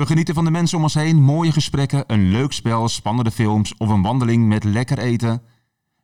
We 0.00 0.06
genieten 0.06 0.34
van 0.34 0.44
de 0.44 0.50
mensen 0.50 0.76
om 0.76 0.82
ons 0.82 0.94
heen, 0.94 1.22
mooie 1.22 1.52
gesprekken, 1.52 2.04
een 2.06 2.30
leuk 2.30 2.52
spel, 2.52 2.88
spannende 2.88 3.30
films 3.30 3.76
of 3.76 3.88
een 3.88 4.02
wandeling 4.02 4.46
met 4.46 4.64
lekker 4.64 4.98
eten. 4.98 5.42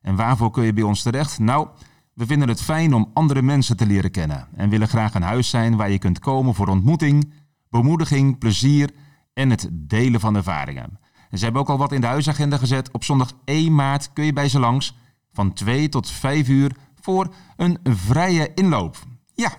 En 0.03 0.17
waarvoor 0.17 0.51
kun 0.51 0.65
je 0.65 0.73
bij 0.73 0.83
ons 0.83 1.03
terecht? 1.03 1.39
Nou, 1.39 1.69
we 2.15 2.27
vinden 2.27 2.49
het 2.49 2.63
fijn 2.63 2.95
om 2.95 3.11
andere 3.15 3.43
mensen 3.43 3.77
te 3.77 3.87
leren 3.87 4.11
kennen 4.11 4.49
en 4.57 4.69
willen 4.69 4.89
graag 4.89 5.15
een 5.15 5.23
huis 5.23 5.51
zijn 5.51 5.77
waar 5.77 5.91
je 5.91 5.99
kunt 5.99 6.19
komen 6.19 6.55
voor 6.55 6.69
ontmoeting, 6.69 7.33
bemoediging, 7.69 8.39
plezier 8.39 8.91
en 9.33 9.51
het 9.51 9.69
delen 9.73 10.21
van 10.21 10.37
ervaringen. 10.37 10.99
En 11.31 11.39
ze 11.39 11.45
hebben 11.45 11.63
ook 11.63 11.71
al 11.71 11.79
wat 11.79 11.93
in 11.93 12.01
de 12.01 12.07
huisagenda 12.07 12.57
gezet. 12.57 12.91
Op 12.91 13.05
zondag 13.05 13.33
1 13.45 13.75
maart 13.75 14.13
kun 14.13 14.25
je 14.25 14.33
bij 14.33 14.49
ze 14.49 14.59
langs 14.59 14.97
van 15.33 15.53
2 15.53 15.89
tot 15.89 16.11
5 16.11 16.49
uur 16.49 16.77
voor 17.01 17.35
een 17.57 17.79
vrije 17.83 18.55
inloop. 18.55 18.97
Ja, 19.35 19.53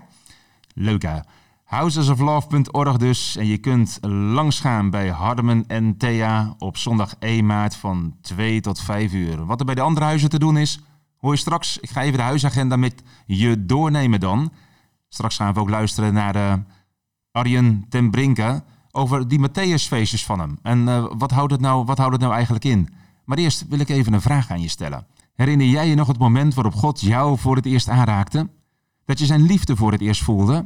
leuk 0.74 1.01
hè? 1.01 1.20
Housesoflove.org 1.68 2.98
dus. 2.98 3.36
En 3.36 3.46
je 3.46 3.58
kunt 3.58 3.98
langsgaan 4.02 4.90
bij 4.90 5.10
Hardeman 5.10 5.68
en 5.68 5.98
Thea 5.98 6.56
op 6.58 6.78
zondag 6.78 7.16
1 7.20 7.46
maart 7.46 7.76
van 7.76 8.16
2 8.22 8.62
tot 8.62 8.82
5 8.82 9.14
uur. 9.14 9.46
Wat 9.46 9.60
er 9.60 9.66
bij 9.66 9.76
de 9.76 9.82
andere 9.82 10.06
huizen 10.06 10.30
te 10.30 10.40
doen 10.40 10.58
is, 10.58 10.80
hoor 11.18 11.32
je 11.32 11.38
straks. 11.38 11.78
Ik 11.78 11.90
ga 11.90 12.02
even 12.02 12.18
de 12.18 12.24
huisagenda 12.24 12.76
met 12.76 13.04
je 13.26 13.66
doornemen 13.66 14.20
dan. 14.20 14.52
Straks 15.10 15.36
gaan 15.36 15.54
we 15.54 15.60
ook 15.60 15.70
luisteren 15.70 16.14
naar 16.14 16.34
de 16.34 16.60
Arjen 17.32 17.86
ten 17.90 18.12
Brinke 18.12 18.64
over 18.92 19.28
die 19.28 19.40
Matthäusfeestjes 19.40 20.26
van 20.26 20.40
hem. 20.40 20.60
En 20.62 20.88
eh, 20.88 21.06
wat, 21.18 21.32
houdt 21.32 21.52
het 21.52 21.62
nou, 21.62 21.86
wat 21.86 21.98
houdt 21.98 22.14
het 22.14 22.22
nou 22.22 22.34
eigenlijk 22.34 22.66
in? 22.66 22.90
Maar 23.26 23.38
eerst 23.38 23.68
wil 23.68 23.80
ik 23.80 23.90
even 23.90 24.14
een 24.14 24.22
vraag 24.22 24.52
aan 24.52 24.62
je 24.62 24.70
stellen. 24.70 25.08
Herinner 25.34 25.68
jij 25.68 25.88
je 25.88 25.96
nog 25.96 26.08
het 26.08 26.18
moment 26.18 26.54
waarop 26.54 26.74
God 26.74 27.02
jou 27.02 27.38
voor 27.38 27.56
het 27.56 27.66
eerst 27.66 27.90
aanraakte? 27.90 28.50
Dat 29.06 29.20
je 29.20 29.26
zijn 29.26 29.42
liefde 29.42 29.76
voor 29.76 29.92
het 29.92 30.02
eerst 30.02 30.24
voelde? 30.24 30.66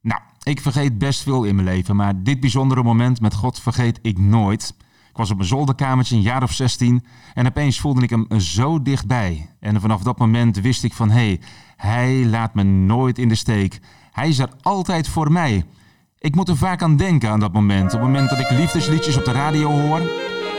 Nou, 0.00 0.20
ik 0.42 0.60
vergeet 0.60 0.98
best 0.98 1.22
veel 1.22 1.44
in 1.44 1.54
mijn 1.54 1.66
leven, 1.66 1.96
maar 1.96 2.22
dit 2.22 2.40
bijzondere 2.40 2.82
moment 2.82 3.20
met 3.20 3.34
God 3.34 3.60
vergeet 3.60 3.98
ik 4.02 4.18
nooit. 4.18 4.74
Ik 5.10 5.16
was 5.18 5.30
op 5.30 5.36
mijn 5.36 5.48
zolderkamertje 5.48 6.16
een 6.16 6.22
jaar 6.22 6.42
of 6.42 6.52
16 6.52 7.04
en 7.34 7.46
opeens 7.46 7.80
voelde 7.80 8.02
ik 8.02 8.10
hem 8.10 8.26
zo 8.40 8.82
dichtbij. 8.82 9.50
En 9.60 9.80
vanaf 9.80 10.02
dat 10.02 10.18
moment 10.18 10.60
wist 10.60 10.84
ik 10.84 10.92
van 10.92 11.10
hé, 11.10 11.26
hey, 11.26 11.40
hij 11.76 12.24
laat 12.26 12.54
me 12.54 12.62
nooit 12.62 13.18
in 13.18 13.28
de 13.28 13.34
steek. 13.34 13.80
Hij 14.12 14.28
is 14.28 14.38
er 14.38 14.50
altijd 14.60 15.08
voor 15.08 15.32
mij. 15.32 15.64
Ik 16.18 16.34
moet 16.34 16.48
er 16.48 16.56
vaak 16.56 16.82
aan 16.82 16.96
denken 16.96 17.30
aan 17.30 17.40
dat 17.40 17.52
moment. 17.52 17.94
Op 17.94 18.00
het 18.00 18.08
moment 18.08 18.30
dat 18.30 18.38
ik 18.38 18.50
liefdesliedjes 18.50 19.16
op 19.16 19.24
de 19.24 19.32
radio 19.32 19.70
hoor, 19.70 20.00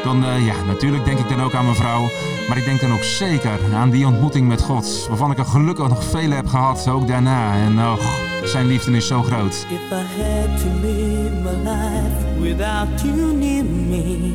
dan 0.04 0.24
uh, 0.24 0.46
ja, 0.46 0.64
natuurlijk 0.64 1.06
denk 1.06 1.20
ik 1.20 1.30
dan 1.30 1.42
ook 1.42 1.54
aan 1.54 1.64
mijn 1.64 1.76
vrouw. 1.76 2.02
Maar 2.48 2.58
ik 2.58 2.66
denk 2.66 2.82
dan 2.82 2.94
ook 2.94 3.04
zeker 3.04 3.76
aan 3.76 3.90
die 3.90 4.08
ontmoeting 4.08 4.48
met 4.48 4.62
God. 4.62 5.06
Waarvan 5.08 5.32
ik 5.32 5.38
er 5.38 5.46
gelukkig 5.46 5.88
nog 5.88 6.04
vele 6.04 6.36
heb 6.36 6.48
gehad, 6.48 6.88
ook 6.88 7.08
daarna. 7.08 7.56
En 7.56 7.80
och, 7.80 8.33
zijn 8.44 8.68
liefde 8.68 8.92
is 8.92 9.08
zo 9.08 9.22
groot. 9.22 9.66
If 9.70 9.92
I 9.92 10.04
had 10.22 10.60
to 10.62 10.70
live 10.82 11.42
my 11.44 11.52
life 11.52 12.40
without 12.40 13.02
you 13.02 13.34
near 13.34 13.64
me, 13.64 14.34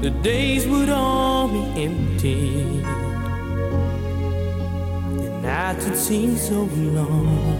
the 0.00 0.12
days 0.20 0.66
would 0.66 0.90
all 0.90 1.48
be 1.48 1.82
empty. 1.82 2.64
The 5.16 5.30
nights 5.42 5.84
would 5.84 5.96
seem 5.98 6.36
so 6.36 6.68
long 6.94 7.58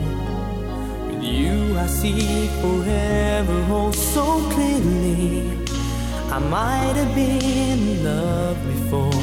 With 1.06 1.22
You 1.22 1.78
I 1.78 1.86
see 1.86 2.48
forever, 2.60 3.64
oh 3.68 3.92
so 3.92 4.40
clearly. 4.50 5.58
I 6.30 6.38
might 6.38 6.96
have 6.96 7.14
been 7.14 7.42
in 7.42 8.04
love 8.04 8.56
before, 8.66 9.22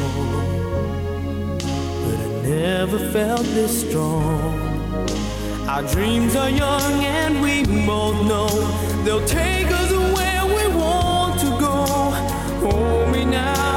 but 2.03 2.19
I 2.19 2.47
never 2.49 2.99
felt 3.11 3.45
this 3.53 3.81
strong. 3.81 4.66
Our 5.67 5.83
dreams 5.83 6.33
are 6.37 6.49
young 6.49 7.03
and 7.03 7.41
we 7.41 7.65
both 7.85 8.25
know 8.25 8.47
they'll 9.03 9.27
take 9.27 9.67
us 9.69 9.91
where 10.15 10.45
we 10.45 10.63
want 10.73 11.41
to 11.41 11.49
go. 11.59 11.85
Hold 12.65 13.11
me 13.11 13.25
now, 13.25 13.76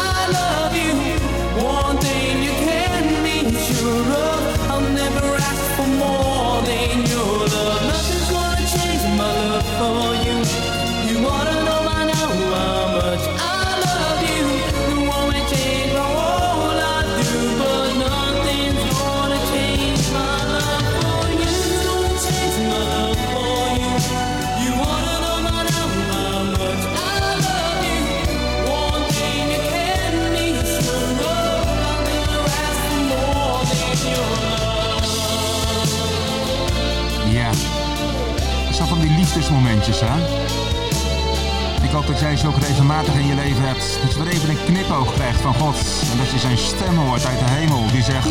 Jij 42.41 42.49
ze 42.49 42.57
ook 42.57 42.63
regelmatig 42.63 43.15
in 43.15 43.25
je 43.25 43.35
leven 43.35 43.63
hebt. 43.63 43.99
Dat 44.01 44.13
je 44.13 44.23
weer 44.23 44.33
even 44.33 44.49
een 44.49 44.63
knipoog 44.65 45.13
krijgt 45.13 45.41
van 45.41 45.53
God. 45.53 45.75
En 46.11 46.17
dat 46.17 46.29
je 46.29 46.39
zijn 46.39 46.57
stem 46.57 46.97
hoort 46.97 47.25
uit 47.25 47.39
de 47.39 47.45
hemel 47.45 47.91
die 47.91 48.03
zegt... 48.03 48.27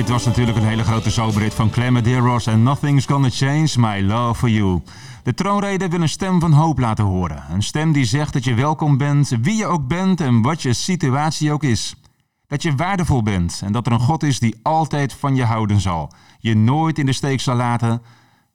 dit 0.00 0.08
was 0.08 0.24
natuurlijk 0.24 0.56
een 0.56 0.66
hele 0.66 0.84
grote 0.84 1.10
zomerhit 1.10 1.54
van 1.54 1.70
Clemaderos 1.70 2.46
en 2.46 2.62
Nothing's 2.62 3.06
Gonna 3.06 3.28
Change 3.30 3.68
My 3.76 4.00
Love 4.06 4.34
For 4.34 4.48
You. 4.48 4.80
De 5.22 5.34
troonrede 5.34 5.88
wil 5.88 6.00
een 6.00 6.08
stem 6.08 6.40
van 6.40 6.52
hoop 6.52 6.78
laten 6.78 7.04
horen. 7.04 7.44
Een 7.50 7.62
stem 7.62 7.92
die 7.92 8.04
zegt 8.04 8.32
dat 8.32 8.44
je 8.44 8.54
welkom 8.54 8.96
bent, 8.96 9.28
wie 9.40 9.56
je 9.56 9.66
ook 9.66 9.88
bent 9.88 10.20
en 10.20 10.42
wat 10.42 10.62
je 10.62 10.72
situatie 10.72 11.52
ook 11.52 11.62
is. 11.62 11.94
Dat 12.46 12.62
je 12.62 12.74
waardevol 12.74 13.22
bent 13.22 13.60
en 13.64 13.72
dat 13.72 13.86
er 13.86 13.92
een 13.92 14.00
God 14.00 14.22
is 14.22 14.38
die 14.38 14.54
altijd 14.62 15.12
van 15.12 15.36
je 15.36 15.44
houden 15.44 15.80
zal. 15.80 16.12
Je 16.38 16.56
nooit 16.56 16.98
in 16.98 17.06
de 17.06 17.12
steek 17.12 17.40
zal 17.40 17.56
laten. 17.56 18.02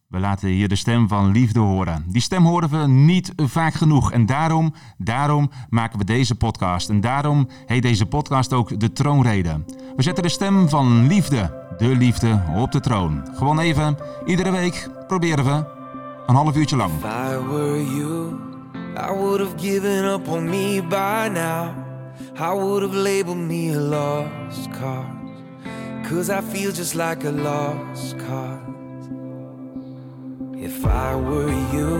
We 0.07 0.19
laten 0.19 0.47
hier 0.49 0.67
de 0.67 0.75
stem 0.75 1.07
van 1.07 1.31
liefde 1.31 1.59
horen. 1.59 2.03
Die 2.07 2.21
stem 2.21 2.45
horen 2.45 2.69
we 2.69 2.87
niet 2.87 3.33
vaak 3.35 3.73
genoeg. 3.73 4.11
En 4.11 4.25
daarom, 4.25 4.73
daarom 4.97 5.51
maken 5.69 5.99
we 5.99 6.05
deze 6.05 6.35
podcast. 6.35 6.89
En 6.89 7.01
daarom 7.01 7.47
heet 7.65 7.81
deze 7.81 8.05
podcast 8.05 8.53
ook 8.53 8.79
De 8.79 8.93
Troonrede. 8.93 9.63
We 9.95 10.03
zetten 10.03 10.23
de 10.23 10.29
stem 10.29 10.69
van 10.69 11.07
liefde, 11.07 11.75
de 11.77 11.87
liefde, 11.87 12.43
op 12.55 12.71
de 12.71 12.79
troon. 12.79 13.27
Gewoon 13.33 13.59
even, 13.59 13.97
iedere 14.25 14.51
week 14.51 14.89
proberen 15.07 15.45
we 15.45 15.65
een 16.27 16.35
half 16.35 16.55
uurtje 16.55 16.75
lang. 16.75 16.91
Were 17.49 17.95
you, 17.95 18.33
I 18.97 19.11
would 19.13 19.39
have 19.39 19.57
given 19.57 20.05
up 20.05 20.27
on 20.27 20.49
me 20.49 20.83
by 20.89 21.29
now. 21.33 21.83
Would 22.37 22.81
have 22.81 22.95
labeled 22.95 23.37
me 23.37 23.75
a 23.75 23.79
lost. 23.79 24.69
Cause 26.09 26.29
I 26.29 26.41
feel 26.41 26.71
just 26.71 26.93
like 26.93 27.27
a 27.27 27.31
lost 27.31 28.15
cause. 28.15 28.64
If 30.65 30.83
I 30.83 31.15
were 31.15 31.53
you, 31.75 31.91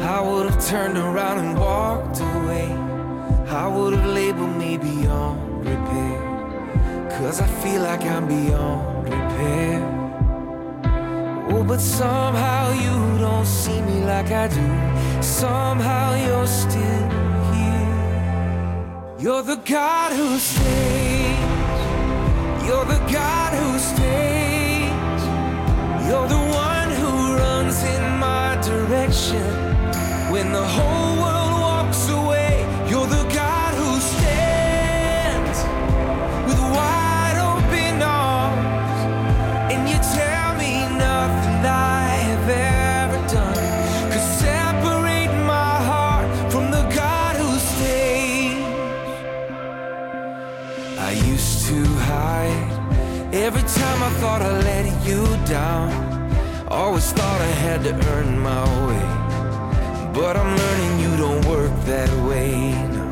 I 0.00 0.18
would 0.26 0.50
have 0.50 0.66
turned 0.66 0.96
around 0.96 1.36
and 1.44 1.58
walked 1.58 2.20
away. 2.20 2.66
I 3.62 3.68
would 3.68 3.92
have 3.92 4.06
labeled 4.06 4.56
me 4.56 4.78
beyond 4.78 5.66
repair. 5.66 6.20
Cause 7.18 7.42
I 7.42 7.46
feel 7.62 7.82
like 7.82 8.02
I'm 8.14 8.26
beyond 8.26 9.04
repair. 9.04 9.78
Oh, 11.50 11.62
but 11.62 11.82
somehow 11.82 12.72
you 12.72 13.18
don't 13.18 13.44
see 13.44 13.78
me 13.82 14.02
like 14.06 14.30
I 14.30 14.48
do. 14.48 14.68
Somehow 15.22 16.14
you're 16.24 16.46
still 16.46 17.08
here. 17.52 17.96
You're 19.18 19.42
the 19.42 19.60
God 19.66 20.12
who 20.14 20.38
stays. 20.38 21.40
You're 22.66 22.86
the 22.86 23.02
God 23.12 23.50
who 23.60 23.78
stays. 23.78 25.22
You're 26.08 26.28
the 26.28 26.42
one 26.56 26.71
direction. 28.86 29.42
When 30.32 30.52
the 30.52 30.66
whole 30.76 31.14
world 31.22 31.52
walks 31.68 32.08
away, 32.08 32.54
you're 32.88 33.06
the 33.06 33.24
God 33.42 33.72
who 33.80 33.90
stands 34.00 35.58
with 36.48 36.60
wide 36.76 37.38
open 37.50 38.02
arms. 38.02 39.00
And 39.72 39.88
you 39.90 39.98
tell 40.18 40.50
me 40.62 40.72
nothing 41.08 41.60
I 41.64 42.06
have 42.28 42.48
ever 42.48 43.20
done 43.36 43.64
could 44.10 44.28
separate 44.46 45.34
my 45.54 45.74
heart 45.90 46.28
from 46.52 46.70
the 46.70 46.84
God 47.00 47.36
who 47.36 47.50
stays. 47.74 48.64
I 50.98 51.12
used 51.32 51.66
to 51.68 51.84
hide 52.08 52.72
Every 53.32 53.62
time 53.62 54.02
I 54.02 54.10
thought 54.20 54.42
I 54.42 54.52
let 54.60 54.84
you 55.06 55.24
down, 55.46 55.88
always 56.72 57.12
thought 57.12 57.40
I 57.40 57.54
had 57.66 57.84
to 57.84 57.92
earn 58.12 58.38
my 58.38 58.64
way. 58.86 59.04
But 60.14 60.36
I'm 60.36 60.56
learning 60.56 61.00
you 61.00 61.16
don't 61.18 61.44
work 61.44 61.72
that 61.84 62.10
way. 62.26 62.72
No. 62.96 63.04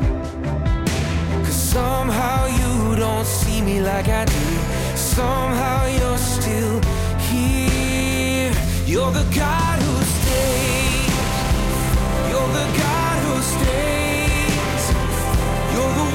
Cause 1.45 1.61
somehow 1.77 2.47
you 2.47 2.95
don't 2.95 3.25
see 3.25 3.61
me 3.61 3.79
like 3.81 4.07
I 4.07 4.25
do. 4.25 4.45
Somehow 4.95 5.85
you're 5.85 6.17
still 6.17 6.81
here. 7.29 8.51
You're 8.85 9.11
the 9.11 9.27
God 9.35 9.77
who 9.85 9.95
stays. 10.17 11.15
You're 12.29 12.51
the 12.59 12.67
God 12.83 13.17
who 13.25 13.35
stays. 13.53 14.83
You're 15.73 15.93
the 16.01 16.10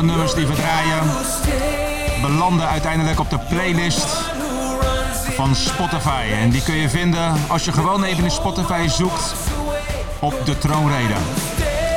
Alle 0.00 0.08
nummers 0.08 0.34
die 0.34 0.46
we 0.46 0.54
draaien 0.54 1.10
belanden 2.20 2.68
uiteindelijk 2.68 3.20
op 3.20 3.30
de 3.30 3.38
playlist 3.38 4.06
van 5.34 5.54
Spotify. 5.54 6.24
En 6.32 6.50
die 6.50 6.62
kun 6.62 6.74
je 6.74 6.88
vinden 6.88 7.34
als 7.48 7.64
je 7.64 7.72
gewoon 7.72 8.04
even 8.04 8.24
in 8.24 8.30
Spotify 8.30 8.88
zoekt 8.88 9.34
op 10.20 10.34
de 10.44 10.58
troonrede. 10.58 11.14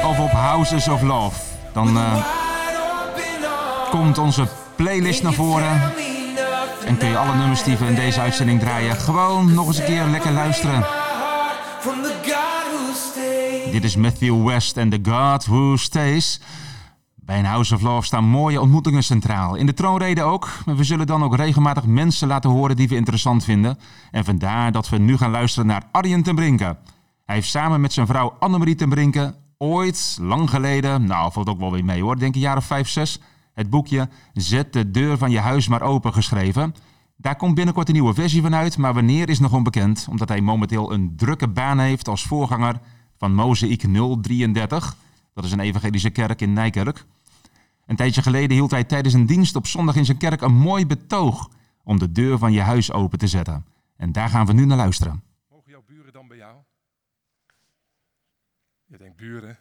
Of 0.05 0.19
op 0.19 0.31
Houses 0.31 0.87
of 0.87 1.01
Love. 1.01 1.39
Dan 1.73 1.97
eh, 1.97 2.25
komt 3.89 4.17
onze 4.17 4.47
playlist 4.75 5.23
naar 5.23 5.33
voren. 5.33 5.81
En 6.85 6.97
kun 6.97 7.09
je 7.09 7.17
alle 7.17 7.35
nummers 7.35 7.63
die 7.63 7.77
we 7.77 7.85
in 7.85 7.95
deze 7.95 8.19
uitzending 8.19 8.59
draaien 8.59 8.95
gewoon 8.95 9.53
nog 9.53 9.67
eens 9.67 9.77
een 9.77 9.85
keer 9.85 10.05
lekker 10.05 10.31
luisteren. 10.31 10.85
Dit 13.71 13.83
is 13.83 13.95
Matthew 13.95 14.45
West 14.45 14.77
en 14.77 14.89
The 14.89 15.11
God 15.11 15.45
Who 15.45 15.77
Stays. 15.77 16.39
Bij 17.25 17.39
een 17.39 17.45
House 17.45 17.75
of 17.75 17.81
Love 17.81 18.05
staan 18.05 18.23
mooie 18.23 18.61
ontmoetingen 18.61 19.03
centraal. 19.03 19.55
In 19.55 19.65
de 19.65 19.73
troonrede 19.73 20.23
ook. 20.23 20.49
Maar 20.65 20.75
we 20.75 20.83
zullen 20.83 21.07
dan 21.07 21.23
ook 21.23 21.35
regelmatig 21.35 21.85
mensen 21.85 22.27
laten 22.27 22.49
horen 22.49 22.75
die 22.75 22.87
we 22.87 22.95
interessant 22.95 23.43
vinden. 23.43 23.77
En 24.11 24.25
vandaar 24.25 24.71
dat 24.71 24.89
we 24.89 24.97
nu 24.97 25.17
gaan 25.17 25.31
luisteren 25.31 25.67
naar 25.67 25.83
Arjen 25.91 26.23
ten 26.23 26.35
Brinke. 26.35 26.77
Hij 27.25 27.35
heeft 27.35 27.49
samen 27.49 27.81
met 27.81 27.93
zijn 27.93 28.07
vrouw 28.07 28.35
Annemarie 28.39 28.75
ten 28.75 28.89
Brinke 28.89 29.35
ooit, 29.57 30.17
lang 30.21 30.49
geleden, 30.49 31.05
nou 31.05 31.31
valt 31.31 31.49
ook 31.49 31.59
wel 31.59 31.71
weer 31.71 31.85
mee 31.85 32.01
hoor, 32.01 32.19
denk 32.19 32.35
een 32.35 32.41
jaar 32.41 32.57
of 32.57 32.65
vijf, 32.65 32.89
zes, 32.89 33.19
het 33.53 33.69
boekje 33.69 34.09
Zet 34.33 34.73
de 34.73 34.91
deur 34.91 35.17
van 35.17 35.31
je 35.31 35.39
huis 35.39 35.67
maar 35.67 35.81
open 35.81 36.13
geschreven. 36.13 36.75
Daar 37.17 37.35
komt 37.35 37.55
binnenkort 37.55 37.87
een 37.87 37.93
nieuwe 37.93 38.13
versie 38.13 38.41
van 38.41 38.55
uit, 38.55 38.77
maar 38.77 38.93
wanneer 38.93 39.29
is 39.29 39.39
nog 39.39 39.53
onbekend, 39.53 40.07
omdat 40.09 40.29
hij 40.29 40.41
momenteel 40.41 40.93
een 40.93 41.13
drukke 41.15 41.47
baan 41.47 41.79
heeft 41.79 42.07
als 42.07 42.23
voorganger 42.23 42.79
van 43.17 43.33
Mozaïek 43.33 43.83
033. 44.21 44.95
Dat 45.33 45.43
is 45.43 45.51
een 45.51 45.59
evangelische 45.59 46.09
kerk 46.09 46.41
in 46.41 46.53
Nijkerk. 46.53 47.05
Een 47.85 47.95
tijdje 47.95 48.21
geleden 48.21 48.55
hield 48.55 48.71
hij 48.71 48.83
tijdens 48.83 49.13
een 49.13 49.25
dienst 49.25 49.55
op 49.55 49.67
zondag 49.67 49.95
in 49.95 50.05
zijn 50.05 50.17
kerk 50.17 50.41
een 50.41 50.53
mooi 50.53 50.85
betoog 50.85 51.49
om 51.83 51.99
de 51.99 52.11
deur 52.11 52.37
van 52.37 52.51
je 52.51 52.61
huis 52.61 52.91
open 52.91 53.19
te 53.19 53.27
zetten. 53.27 53.65
En 53.97 54.11
daar 54.11 54.29
gaan 54.29 54.45
we 54.45 54.53
nu 54.53 54.65
naar 54.65 54.77
luisteren. 54.77 55.23
Mogen 55.49 55.71
jouw 55.71 55.83
buren 55.87 56.13
dan 56.13 56.27
bij 56.27 56.37
jou? 56.37 56.57
Je 58.85 58.97
denkt 58.97 59.17
buren. 59.17 59.57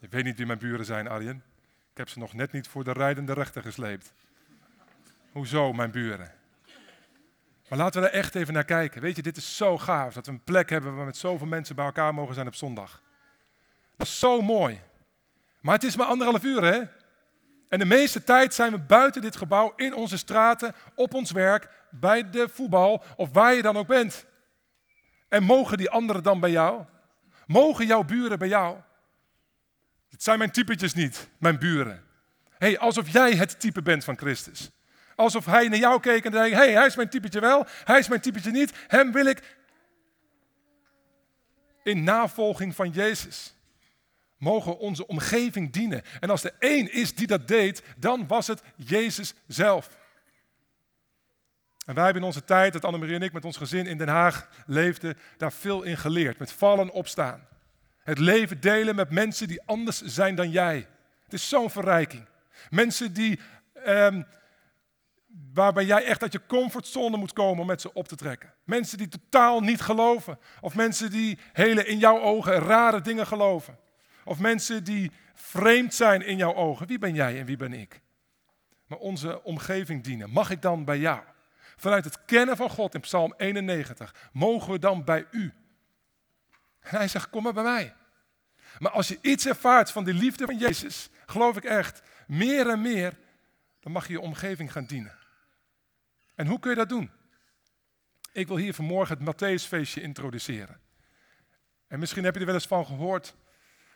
Ik 0.00 0.10
weet 0.10 0.24
niet 0.24 0.36
wie 0.36 0.46
mijn 0.46 0.58
buren 0.58 0.84
zijn, 0.84 1.08
Arjen. 1.08 1.42
Ik 1.90 1.98
heb 1.98 2.08
ze 2.08 2.18
nog 2.18 2.32
net 2.32 2.52
niet 2.52 2.68
voor 2.68 2.84
de 2.84 2.92
rijdende 2.92 3.32
rechter 3.32 3.62
gesleept. 3.62 4.12
Hoezo, 5.32 5.72
mijn 5.72 5.90
buren? 5.90 6.30
Maar 7.68 7.78
laten 7.78 8.02
we 8.02 8.08
er 8.08 8.14
echt 8.14 8.34
even 8.34 8.54
naar 8.54 8.64
kijken. 8.64 9.02
Weet 9.02 9.16
je, 9.16 9.22
dit 9.22 9.36
is 9.36 9.56
zo 9.56 9.78
gaaf 9.78 10.14
dat 10.14 10.26
we 10.26 10.32
een 10.32 10.44
plek 10.44 10.70
hebben 10.70 10.90
waar 10.90 11.00
we 11.00 11.06
met 11.06 11.16
zoveel 11.16 11.46
mensen 11.46 11.76
bij 11.76 11.84
elkaar 11.84 12.14
mogen 12.14 12.34
zijn 12.34 12.46
op 12.46 12.54
zondag. 12.54 13.02
Dat 13.96 14.06
is 14.06 14.18
zo 14.18 14.40
mooi. 14.40 14.80
Maar 15.62 15.74
het 15.74 15.84
is 15.84 15.96
maar 15.96 16.06
anderhalf 16.06 16.44
uur, 16.44 16.64
hè? 16.64 16.82
En 17.68 17.78
de 17.78 17.84
meeste 17.84 18.24
tijd 18.24 18.54
zijn 18.54 18.72
we 18.72 18.78
buiten 18.78 19.22
dit 19.22 19.36
gebouw, 19.36 19.72
in 19.76 19.94
onze 19.94 20.16
straten, 20.16 20.74
op 20.94 21.14
ons 21.14 21.30
werk, 21.30 21.68
bij 21.90 22.30
de 22.30 22.48
voetbal 22.48 23.04
of 23.16 23.30
waar 23.32 23.54
je 23.54 23.62
dan 23.62 23.76
ook 23.76 23.86
bent. 23.86 24.24
En 25.28 25.42
mogen 25.42 25.78
die 25.78 25.90
anderen 25.90 26.22
dan 26.22 26.40
bij 26.40 26.50
jou? 26.50 26.84
Mogen 27.46 27.86
jouw 27.86 28.02
buren 28.02 28.38
bij 28.38 28.48
jou? 28.48 28.76
Het 30.10 30.22
zijn 30.22 30.38
mijn 30.38 30.50
typetjes 30.50 30.94
niet, 30.94 31.28
mijn 31.38 31.58
buren. 31.58 32.04
hey, 32.58 32.78
alsof 32.78 33.08
jij 33.08 33.32
het 33.32 33.60
type 33.60 33.82
bent 33.82 34.04
van 34.04 34.16
Christus. 34.16 34.70
Alsof 35.16 35.46
hij 35.46 35.68
naar 35.68 35.78
jou 35.78 36.00
keek 36.00 36.24
en 36.24 36.32
zei: 36.32 36.54
hey, 36.54 36.72
hij 36.72 36.86
is 36.86 36.96
mijn 36.96 37.08
typetje 37.08 37.40
wel, 37.40 37.66
hij 37.84 37.98
is 37.98 38.08
mijn 38.08 38.20
typetje 38.20 38.50
niet. 38.50 38.72
Hem 38.86 39.12
wil 39.12 39.26
ik 39.26 39.56
in 41.82 42.04
navolging 42.04 42.74
van 42.74 42.90
Jezus. 42.90 43.54
Mogen 44.42 44.78
onze 44.78 45.06
omgeving 45.06 45.72
dienen. 45.72 46.02
En 46.20 46.30
als 46.30 46.44
er 46.44 46.54
één 46.58 46.92
is 46.92 47.14
die 47.14 47.26
dat 47.26 47.48
deed, 47.48 47.82
dan 47.96 48.26
was 48.26 48.46
het 48.46 48.62
Jezus 48.76 49.34
zelf. 49.46 49.88
En 51.86 51.94
wij 51.94 52.04
hebben 52.04 52.22
in 52.22 52.28
onze 52.28 52.44
tijd, 52.44 52.72
dat 52.72 52.84
Annemarie 52.84 53.14
en 53.14 53.22
ik 53.22 53.32
met 53.32 53.44
ons 53.44 53.56
gezin 53.56 53.86
in 53.86 53.98
Den 53.98 54.08
Haag 54.08 54.48
leefden, 54.66 55.18
daar 55.36 55.52
veel 55.52 55.82
in 55.82 55.96
geleerd. 55.96 56.38
Met 56.38 56.52
vallen 56.52 56.90
opstaan. 56.90 57.48
Het 57.98 58.18
leven 58.18 58.60
delen 58.60 58.94
met 58.94 59.10
mensen 59.10 59.48
die 59.48 59.62
anders 59.66 60.00
zijn 60.00 60.34
dan 60.34 60.50
jij. 60.50 60.86
Het 61.24 61.32
is 61.32 61.48
zo'n 61.48 61.70
verrijking. 61.70 62.26
Mensen 62.70 63.12
die, 63.12 63.40
ehm, 63.72 64.22
waarbij 65.54 65.84
jij 65.84 66.04
echt 66.04 66.22
uit 66.22 66.32
je 66.32 66.46
comfortzone 66.46 67.16
moet 67.16 67.32
komen 67.32 67.60
om 67.60 67.66
met 67.66 67.80
ze 67.80 67.92
op 67.92 68.08
te 68.08 68.16
trekken. 68.16 68.54
Mensen 68.64 68.98
die 68.98 69.08
totaal 69.08 69.60
niet 69.60 69.80
geloven. 69.80 70.38
Of 70.60 70.74
mensen 70.74 71.10
die 71.10 71.38
hele 71.52 71.86
in 71.86 71.98
jouw 71.98 72.20
ogen 72.20 72.52
rare 72.52 73.00
dingen 73.00 73.26
geloven. 73.26 73.78
Of 74.24 74.38
mensen 74.38 74.84
die 74.84 75.12
vreemd 75.34 75.94
zijn 75.94 76.22
in 76.22 76.36
jouw 76.36 76.54
ogen. 76.54 76.86
Wie 76.86 76.98
ben 76.98 77.14
jij 77.14 77.38
en 77.38 77.46
wie 77.46 77.56
ben 77.56 77.72
ik? 77.72 78.00
Maar 78.86 78.98
onze 78.98 79.42
omgeving 79.42 80.02
dienen. 80.02 80.30
Mag 80.30 80.50
ik 80.50 80.62
dan 80.62 80.84
bij 80.84 80.98
jou? 80.98 81.22
Vanuit 81.76 82.04
het 82.04 82.24
kennen 82.24 82.56
van 82.56 82.70
God 82.70 82.94
in 82.94 83.00
Psalm 83.00 83.34
91 83.36 84.14
mogen 84.32 84.72
we 84.72 84.78
dan 84.78 85.04
bij 85.04 85.26
u. 85.30 85.52
En 86.80 86.96
hij 86.96 87.08
zegt, 87.08 87.30
kom 87.30 87.42
maar 87.42 87.52
bij 87.52 87.62
mij. 87.62 87.94
Maar 88.78 88.92
als 88.92 89.08
je 89.08 89.18
iets 89.22 89.46
ervaart 89.46 89.90
van 89.90 90.04
de 90.04 90.14
liefde 90.14 90.44
van 90.44 90.58
Jezus, 90.58 91.10
geloof 91.26 91.56
ik 91.56 91.64
echt, 91.64 92.02
meer 92.26 92.68
en 92.68 92.80
meer, 92.80 93.18
dan 93.80 93.92
mag 93.92 94.06
je 94.06 94.12
je 94.12 94.20
omgeving 94.20 94.72
gaan 94.72 94.84
dienen. 94.84 95.18
En 96.34 96.46
hoe 96.46 96.58
kun 96.58 96.70
je 96.70 96.76
dat 96.76 96.88
doen? 96.88 97.10
Ik 98.32 98.46
wil 98.46 98.56
hier 98.56 98.74
vanmorgen 98.74 99.18
het 99.18 99.34
Matthäusfeestje 99.34 100.02
introduceren. 100.02 100.80
En 101.86 101.98
misschien 101.98 102.24
heb 102.24 102.34
je 102.34 102.40
er 102.40 102.46
wel 102.46 102.54
eens 102.54 102.66
van 102.66 102.86
gehoord, 102.86 103.34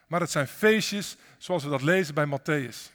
Maar 0.06 0.20
het 0.20 0.30
zijn 0.30 0.48
feestjes 0.48 1.16
zoals 1.38 1.64
we 1.64 1.70
dat 1.70 1.82
lezen 1.82 2.14
bij 2.14 2.26
Matthäus. 2.26 2.94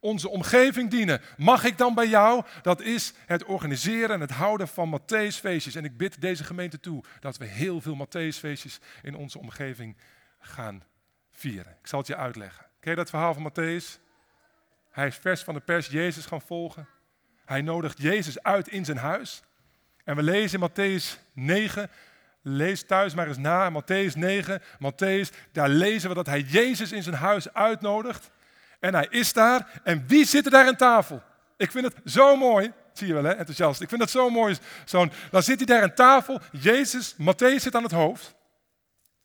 Onze 0.00 0.28
omgeving 0.28 0.90
dienen. 0.90 1.20
Mag 1.36 1.64
ik 1.64 1.78
dan 1.78 1.94
bij 1.94 2.08
jou? 2.08 2.44
Dat 2.62 2.80
is 2.80 3.12
het 3.26 3.44
organiseren 3.44 4.10
en 4.10 4.20
het 4.20 4.30
houden 4.30 4.68
van 4.68 5.00
Matthäusfeestjes. 5.00 5.74
En 5.74 5.84
ik 5.84 5.96
bid 5.96 6.20
deze 6.20 6.44
gemeente 6.44 6.80
toe 6.80 7.04
dat 7.20 7.36
we 7.36 7.44
heel 7.44 7.80
veel 7.80 8.06
Matthäusfeestjes 8.06 8.78
in 9.02 9.14
onze 9.14 9.38
omgeving 9.38 9.96
gaan 10.40 10.84
vieren. 11.32 11.76
Ik 11.80 11.86
zal 11.86 11.98
het 11.98 12.08
je 12.08 12.16
uitleggen. 12.16 12.66
Ken 12.80 12.90
je 12.90 12.96
dat 12.96 13.10
verhaal 13.10 13.34
van 13.34 13.50
Matthäus? 13.52 14.00
Hij 14.90 15.06
is 15.06 15.16
vers 15.16 15.42
van 15.42 15.54
de 15.54 15.60
pers 15.60 15.86
Jezus 15.86 16.26
gaan 16.26 16.42
volgen. 16.42 16.88
Hij 17.44 17.62
nodigt 17.62 17.98
Jezus 17.98 18.42
uit 18.42 18.68
in 18.68 18.84
zijn 18.84 18.96
huis. 18.96 19.42
En 20.04 20.16
we 20.16 20.22
lezen 20.22 20.60
in 20.60 20.70
Matthäus 20.70 21.18
9, 21.32 21.90
lees 22.44 22.82
thuis 22.82 23.14
maar 23.14 23.28
eens 23.28 23.38
na, 23.38 23.70
Matthäus 23.70 24.14
9, 24.14 24.62
Matthäus, 24.78 25.28
daar 25.52 25.68
lezen 25.68 26.08
we 26.08 26.14
dat 26.14 26.26
hij 26.26 26.40
Jezus 26.40 26.92
in 26.92 27.02
zijn 27.02 27.14
huis 27.14 27.52
uitnodigt. 27.54 28.30
En 28.80 28.94
hij 28.94 29.06
is 29.10 29.32
daar. 29.32 29.80
En 29.84 30.06
wie 30.06 30.24
zit 30.24 30.44
er 30.44 30.50
daar 30.50 30.66
aan 30.66 30.76
tafel? 30.76 31.22
Ik 31.56 31.70
vind 31.70 31.84
het 31.84 31.94
zo 32.04 32.36
mooi. 32.36 32.72
Zie 32.92 33.06
je 33.06 33.12
wel, 33.12 33.24
hè? 33.24 33.32
enthousiast. 33.32 33.80
Ik 33.80 33.88
vind 33.88 34.00
het 34.00 34.10
zo 34.10 34.30
mooi. 34.30 34.56
Zo'n, 34.84 35.12
dan 35.30 35.42
zit 35.42 35.56
hij 35.56 35.66
daar 35.66 35.82
aan 35.82 35.94
tafel. 35.94 36.40
Jezus, 36.52 37.14
Matthäus 37.14 37.56
zit 37.56 37.74
aan 37.74 37.82
het 37.82 37.92
hoofd. 37.92 38.34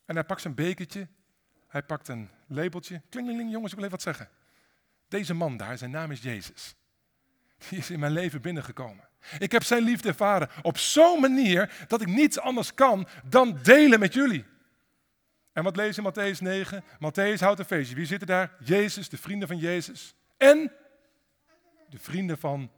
En 0.06 0.16
hij 0.16 0.24
pakt 0.24 0.42
zijn 0.42 0.56
bekertje. 0.56 1.08
Hij 1.68 1.84
pakt 1.84 2.08
een 2.08 2.30
lepeltje. 2.48 3.02
Klingeling, 3.10 3.52
jongens, 3.52 3.72
ik 3.72 3.78
wil 3.78 3.88
even 3.88 3.98
wat 3.98 4.16
zeggen. 4.16 4.30
Deze 5.08 5.34
man 5.34 5.58
daar, 5.58 5.78
zijn 5.78 5.92
naam 5.92 6.12
is 6.12 6.22
Jezus. 6.22 6.76
Die 7.70 7.80
is 7.80 7.90
in 7.90 8.00
mijn 8.00 8.12
leven 8.12 8.42
binnengekomen. 8.42 9.09
Ik 9.40 9.52
heb 9.52 9.64
zijn 9.64 9.84
liefde 9.84 10.08
ervaren 10.08 10.50
op 10.62 10.78
zo'n 10.78 11.20
manier 11.20 11.86
dat 11.88 12.02
ik 12.02 12.08
niets 12.08 12.40
anders 12.40 12.74
kan 12.74 13.08
dan 13.26 13.60
delen 13.64 14.00
met 14.00 14.14
jullie. 14.14 14.46
En 15.54 15.64
wat 15.64 15.76
lezen 15.76 16.04
in 16.04 16.12
Matthäus 16.12 16.40
9? 16.40 16.84
Matthäus 16.84 17.40
houdt 17.40 17.60
een 17.60 17.66
feestje. 17.66 17.96
Wie 17.96 18.06
zitten 18.06 18.28
daar? 18.28 18.52
Jezus, 18.64 19.10
de 19.10 19.18
vrienden 19.18 19.48
van 19.48 19.58
Jezus. 19.58 20.16
En 20.38 20.72
de 21.90 22.00
vrienden 22.00 22.38
van 22.38 22.72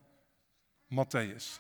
Matthäus. 0.94 1.60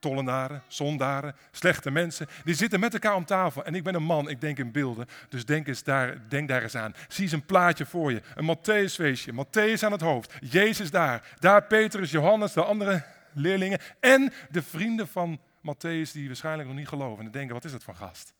Tollenaren, 0.00 0.62
zondaren, 0.66 1.36
slechte 1.50 1.90
mensen. 1.90 2.26
Die 2.44 2.54
zitten 2.54 2.80
met 2.80 2.92
elkaar 2.92 3.14
om 3.14 3.24
tafel. 3.24 3.64
En 3.64 3.74
ik 3.74 3.84
ben 3.84 3.94
een 3.94 4.02
man, 4.02 4.28
ik 4.28 4.40
denk 4.40 4.58
in 4.58 4.72
beelden. 4.72 5.06
Dus 5.28 5.44
denk, 5.44 5.68
eens 5.68 5.82
daar, 5.82 6.28
denk 6.28 6.48
daar 6.48 6.62
eens 6.62 6.76
aan. 6.76 6.94
Zie 7.08 7.24
eens 7.24 7.32
een 7.32 7.46
plaatje 7.46 7.86
voor 7.86 8.12
je. 8.12 8.22
Een 8.34 8.56
Matthäusfeestje. 8.56 9.32
Matthäus 9.32 9.84
aan 9.84 9.92
het 9.92 10.00
hoofd. 10.00 10.32
Jezus 10.40 10.90
daar. 10.90 11.34
Daar 11.38 11.64
Petrus, 11.64 12.10
Johannes, 12.10 12.52
de 12.52 12.64
andere 12.64 13.04
leerlingen. 13.36 13.80
En 14.00 14.32
de 14.50 14.62
vrienden 14.62 15.08
van 15.08 15.40
Matthäus 15.58 16.12
die 16.12 16.26
waarschijnlijk 16.26 16.68
nog 16.68 16.78
niet 16.78 16.88
geloven. 16.88 17.24
En 17.24 17.30
denken, 17.30 17.54
wat 17.54 17.64
is 17.64 17.72
dat 17.72 17.84
voor 17.84 17.94
gast? 17.94 18.34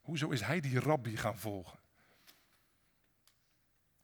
Hoezo 0.00 0.28
is 0.28 0.40
hij 0.40 0.60
die 0.60 0.80
rabbi 0.80 1.16
gaan 1.16 1.38
volgen? 1.38 1.78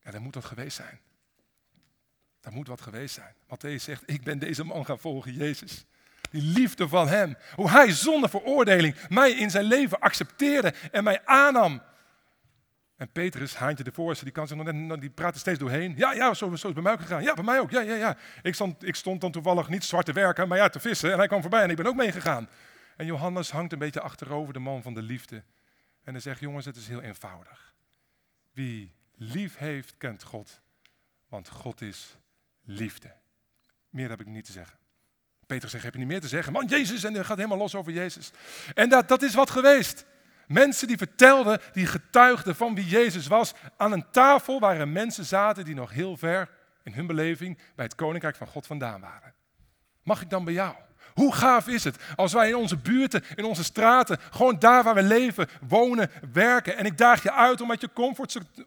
Ja, 0.01 0.11
dan 0.11 0.23
moet 0.23 0.33
dat 0.33 0.45
geweest 0.45 0.77
zijn. 0.77 1.01
Dat 2.41 2.53
moet 2.53 2.69
wat 2.69 2.81
geweest 2.81 3.15
zijn. 3.15 3.35
Matthäus 3.45 3.83
zegt, 3.83 4.03
ik 4.07 4.23
ben 4.23 4.39
deze 4.39 4.65
man 4.65 4.85
gaan 4.85 4.99
volgen, 4.99 5.33
Jezus. 5.33 5.85
Die 6.31 6.43
liefde 6.43 6.89
van 6.89 7.09
hem. 7.09 7.37
Hoe 7.55 7.71
hij 7.71 7.93
zonder 7.93 8.31
veroordeling 8.31 8.97
mij 9.09 9.31
in 9.31 9.51
zijn 9.51 9.65
leven 9.65 10.01
accepteerde 10.01 10.75
en 10.93 11.05
mij 11.05 11.25
aannam. 11.25 11.83
En 12.97 13.13
Petrus, 13.13 13.55
Haantje 13.57 13.85
de 13.85 13.93
Voorste, 13.93 14.25
die, 14.25 14.33
kan 14.33 14.47
zich 14.47 14.57
nog, 14.57 14.99
die 14.99 15.11
praat 15.11 15.35
er 15.35 15.41
steeds 15.41 15.59
doorheen. 15.59 15.95
Ja, 15.97 16.13
ja, 16.13 16.35
zo, 16.35 16.55
zo 16.57 16.69
is 16.69 16.75
bij 16.75 16.83
mij 16.83 16.93
ook 16.93 17.01
gegaan. 17.01 17.23
Ja, 17.23 17.35
bij 17.35 17.45
mij 17.45 17.61
ook. 17.61 17.71
Ja, 17.71 17.81
ja, 17.81 17.95
ja. 17.95 18.17
Ik 18.43 18.55
stond, 18.55 18.87
ik 18.87 18.95
stond 18.95 19.21
dan 19.21 19.33
toevallig 19.33 19.69
niet 19.69 19.85
zwart 19.85 20.07
te 20.07 20.13
werken, 20.13 20.49
maar 20.49 20.59
ja, 20.59 20.69
te 20.69 20.81
vissen. 20.81 21.13
En 21.13 21.19
hij 21.19 21.27
kwam 21.27 21.41
voorbij 21.41 21.63
en 21.63 21.71
ik 21.71 21.77
ben 21.77 21.87
ook 21.87 21.97
meegegaan. 21.97 22.49
En 22.97 23.07
Johannes 23.07 23.51
hangt 23.51 23.73
een 23.73 23.79
beetje 23.79 24.01
achterover, 24.01 24.53
de 24.53 24.59
man 24.59 24.83
van 24.83 24.95
de 24.95 25.03
liefde. 25.03 25.43
En 26.03 26.13
hij 26.13 26.21
zegt, 26.21 26.41
jongens, 26.41 26.65
het 26.65 26.77
is 26.77 26.89
heel 26.89 27.03
eenvoudig. 27.03 27.75
Wie 28.53 28.95
lief 29.15 29.57
heeft, 29.57 29.95
kent 29.97 30.23
God. 30.23 30.61
Want 31.29 31.49
God 31.49 31.81
is 31.81 32.17
liefde. 32.63 33.13
Meer 33.89 34.09
heb 34.09 34.21
ik 34.21 34.27
niet 34.27 34.45
te 34.45 34.53
zeggen. 34.53 34.79
Peter 35.47 35.69
zegt, 35.69 35.85
heb 35.85 35.93
je 35.93 35.99
niet 35.99 36.09
meer 36.09 36.21
te 36.21 36.29
zeggen? 36.29 36.53
Man, 36.53 36.67
Jezus, 36.67 37.05
en 37.05 37.15
hij 37.15 37.25
gaat 37.25 37.37
helemaal 37.37 37.59
los 37.59 37.75
over 37.75 37.93
Jezus. 37.93 38.31
En 38.75 38.89
dat, 38.89 39.09
dat 39.09 39.23
is 39.23 39.35
wat 39.35 39.51
geweest. 39.51 40.07
Mensen 40.47 40.89
die 40.89 40.97
vertelden, 40.97 41.61
die 41.73 41.87
getuigden 41.87 42.57
van 42.57 42.75
wie 42.75 42.87
Jezus 42.87 43.27
was. 43.27 43.55
Aan 43.77 43.93
een 43.93 44.11
tafel 44.11 44.61
waren 44.61 44.93
mensen 44.93 45.25
zaten 45.25 45.65
die 45.65 45.75
nog 45.75 45.91
heel 45.91 46.17
ver 46.17 46.51
in 46.83 46.93
hun 46.93 47.07
beleving 47.07 47.59
bij 47.75 47.85
het 47.85 47.95
koninkrijk 47.95 48.37
van 48.37 48.47
God 48.47 48.67
vandaan 48.67 49.01
waren. 49.01 49.35
Mag 50.03 50.23
ik 50.23 50.31
dan 50.31 50.45
bij 50.45 50.55
jou? 50.55 50.75
Hoe 51.15 51.35
gaaf 51.35 51.69
is 51.69 51.85
het 51.85 51.99
als 52.17 52.33
wij 52.33 52.49
in 52.49 52.57
onze 52.57 52.77
buurten, 52.77 53.23
in 53.35 53.45
onze 53.45 53.65
straten, 53.65 54.19
gewoon 54.31 54.59
daar 54.59 54.83
waar 54.83 54.95
we 54.95 55.03
leven, 55.03 55.49
wonen, 55.69 56.11
werken. 56.33 56.77
En 56.77 56.87
ik 56.87 56.99
daag 56.99 57.23
je 57.23 57.33
uit 57.33 57.61
om 57.61 57.71
uit 57.71 57.81
je 57.81 57.91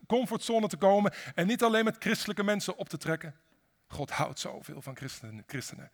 comfortzone 0.08 0.68
te 0.68 0.78
komen 0.78 1.13
en 1.36 1.48
niet 1.48 1.63
alleen 1.63 1.84
met 1.84 1.96
christelijke 2.00 2.44
mensen 2.44 2.78
op 2.78 2.90
te 2.90 2.98
trekken. 2.98 3.36
God 3.88 4.12
houdt 4.12 4.40
zoveel 4.40 4.82
van 4.82 4.98
christenen. 5.46 5.92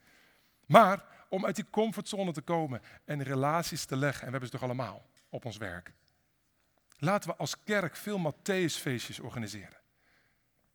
Maar 0.65 1.04
om 1.30 1.46
uit 1.46 1.56
die 1.56 1.69
comfortzone 1.69 2.32
te 2.32 2.41
komen 2.41 2.82
en 3.06 3.24
relaties 3.24 3.86
te 3.86 3.96
leggen, 3.96 4.22
en 4.22 4.26
we 4.26 4.32
hebben 4.32 4.50
ze 4.50 4.58
toch 4.58 4.63
allemaal 4.63 5.06
op 5.34 5.46
ons 5.46 5.58
werk. 5.58 5.93
Laten 6.98 7.30
we 7.30 7.36
als 7.36 7.63
kerk 7.63 7.96
veel 7.96 8.19
Matthäusfeestjes 8.19 9.19
organiseren. 9.22 9.78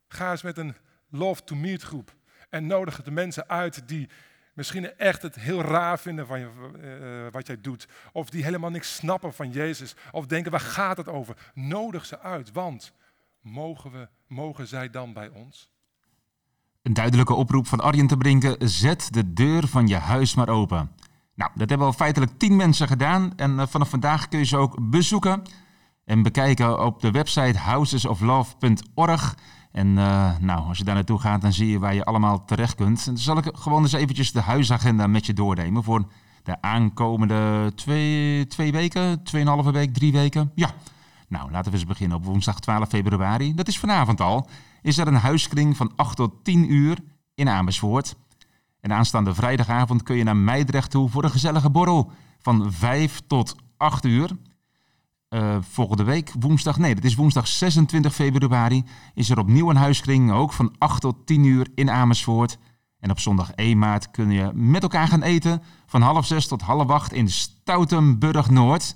Ga 0.08 0.30
eens 0.30 0.42
met 0.42 0.58
een 0.58 0.76
Love 1.08 1.44
to 1.44 1.56
Meet 1.56 1.82
groep 1.82 2.16
en 2.50 2.66
nodig 2.66 3.02
de 3.02 3.10
mensen 3.10 3.48
uit 3.48 3.88
die 3.88 4.08
misschien 4.54 4.96
echt 4.96 5.22
het 5.22 5.34
heel 5.34 5.60
raar 5.62 5.98
vinden 5.98 6.26
van 6.26 6.40
je, 6.40 6.48
uh, 7.26 7.32
wat 7.32 7.46
jij 7.46 7.60
doet. 7.60 7.88
Of 8.12 8.30
die 8.30 8.44
helemaal 8.44 8.70
niks 8.70 8.94
snappen 8.94 9.34
van 9.34 9.50
Jezus. 9.50 9.94
Of 10.12 10.26
denken, 10.26 10.50
waar 10.50 10.60
gaat 10.60 10.96
het 10.96 11.08
over? 11.08 11.36
Nodig 11.54 12.06
ze 12.06 12.20
uit, 12.20 12.52
want 12.52 12.92
mogen, 13.40 13.90
we, 13.90 14.08
mogen 14.26 14.66
zij 14.66 14.90
dan 14.90 15.12
bij 15.12 15.28
ons? 15.28 15.70
Een 16.82 16.94
duidelijke 16.94 17.34
oproep 17.34 17.66
van 17.66 17.80
Arjen 17.80 18.06
te 18.06 18.16
Brinken. 18.16 18.68
Zet 18.68 19.12
de 19.12 19.32
deur 19.32 19.66
van 19.66 19.86
je 19.86 19.96
huis 19.96 20.34
maar 20.34 20.48
open. 20.48 20.92
Nou, 21.38 21.50
dat 21.54 21.68
hebben 21.68 21.86
al 21.86 21.92
feitelijk 21.92 22.38
tien 22.38 22.56
mensen 22.56 22.88
gedaan. 22.88 23.32
En 23.36 23.50
uh, 23.50 23.62
vanaf 23.66 23.88
vandaag 23.88 24.28
kun 24.28 24.38
je 24.38 24.44
ze 24.44 24.56
ook 24.56 24.90
bezoeken. 24.90 25.42
En 26.04 26.22
bekijken 26.22 26.84
op 26.84 27.00
de 27.00 27.10
website 27.10 27.58
housesoflove.org. 27.58 29.36
En 29.72 29.86
uh, 29.86 30.38
nou, 30.38 30.68
als 30.68 30.78
je 30.78 30.84
daar 30.84 30.94
naartoe 30.94 31.18
gaat, 31.18 31.40
dan 31.40 31.52
zie 31.52 31.68
je 31.70 31.78
waar 31.78 31.94
je 31.94 32.04
allemaal 32.04 32.44
terecht 32.44 32.74
kunt. 32.74 32.98
En 32.98 33.14
dan 33.14 33.22
zal 33.22 33.38
ik 33.38 33.50
gewoon 33.52 33.82
eens 33.82 33.92
eventjes 33.92 34.32
de 34.32 34.40
huisagenda 34.40 35.06
met 35.06 35.26
je 35.26 35.32
doornemen 35.32 35.84
voor 35.84 36.04
de 36.42 36.60
aankomende 36.60 37.72
twee, 37.74 38.46
twee 38.46 38.72
weken, 38.72 39.22
tweeënhalve 39.22 39.72
week, 39.72 39.94
drie 39.94 40.12
weken. 40.12 40.52
Ja, 40.54 40.70
nou, 41.28 41.50
laten 41.50 41.72
we 41.72 41.78
eens 41.78 41.86
beginnen 41.86 42.16
op 42.16 42.24
woensdag 42.24 42.60
12 42.60 42.88
februari. 42.88 43.54
Dat 43.54 43.68
is 43.68 43.78
vanavond 43.78 44.20
al. 44.20 44.48
Is 44.82 44.98
er 44.98 45.06
een 45.06 45.14
huiskring 45.14 45.76
van 45.76 45.92
8 45.96 46.16
tot 46.16 46.44
10 46.44 46.72
uur 46.72 46.98
in 47.34 47.48
Amersfoort. 47.48 48.16
En 48.80 48.92
aanstaande 48.92 49.34
vrijdagavond 49.34 50.02
kun 50.02 50.16
je 50.16 50.24
naar 50.24 50.36
Meidrecht 50.36 50.90
toe 50.90 51.08
voor 51.08 51.24
een 51.24 51.30
gezellige 51.30 51.70
borrel 51.70 52.10
van 52.38 52.72
5 52.72 53.20
tot 53.26 53.56
8 53.76 54.04
uur. 54.04 54.30
Uh, 55.30 55.56
volgende 55.60 56.04
week, 56.04 56.32
woensdag, 56.38 56.78
nee, 56.78 56.94
dat 56.94 57.04
is 57.04 57.14
woensdag 57.14 57.48
26 57.48 58.14
februari, 58.14 58.84
is 59.14 59.30
er 59.30 59.38
opnieuw 59.38 59.70
een 59.70 59.76
huiskring, 59.76 60.32
ook 60.32 60.52
van 60.52 60.74
8 60.78 61.00
tot 61.00 61.26
10 61.26 61.44
uur 61.44 61.68
in 61.74 61.90
Amersfoort. 61.90 62.58
En 63.00 63.10
op 63.10 63.18
zondag 63.18 63.52
1 63.52 63.78
maart 63.78 64.10
kun 64.10 64.30
je 64.30 64.50
met 64.54 64.82
elkaar 64.82 65.08
gaan 65.08 65.22
eten 65.22 65.62
van 65.86 66.02
half 66.02 66.26
6 66.26 66.46
tot 66.46 66.62
half 66.62 66.88
8 66.88 67.12
in 67.12 67.28
Stoutenburg 67.28 68.50
Noord. 68.50 68.94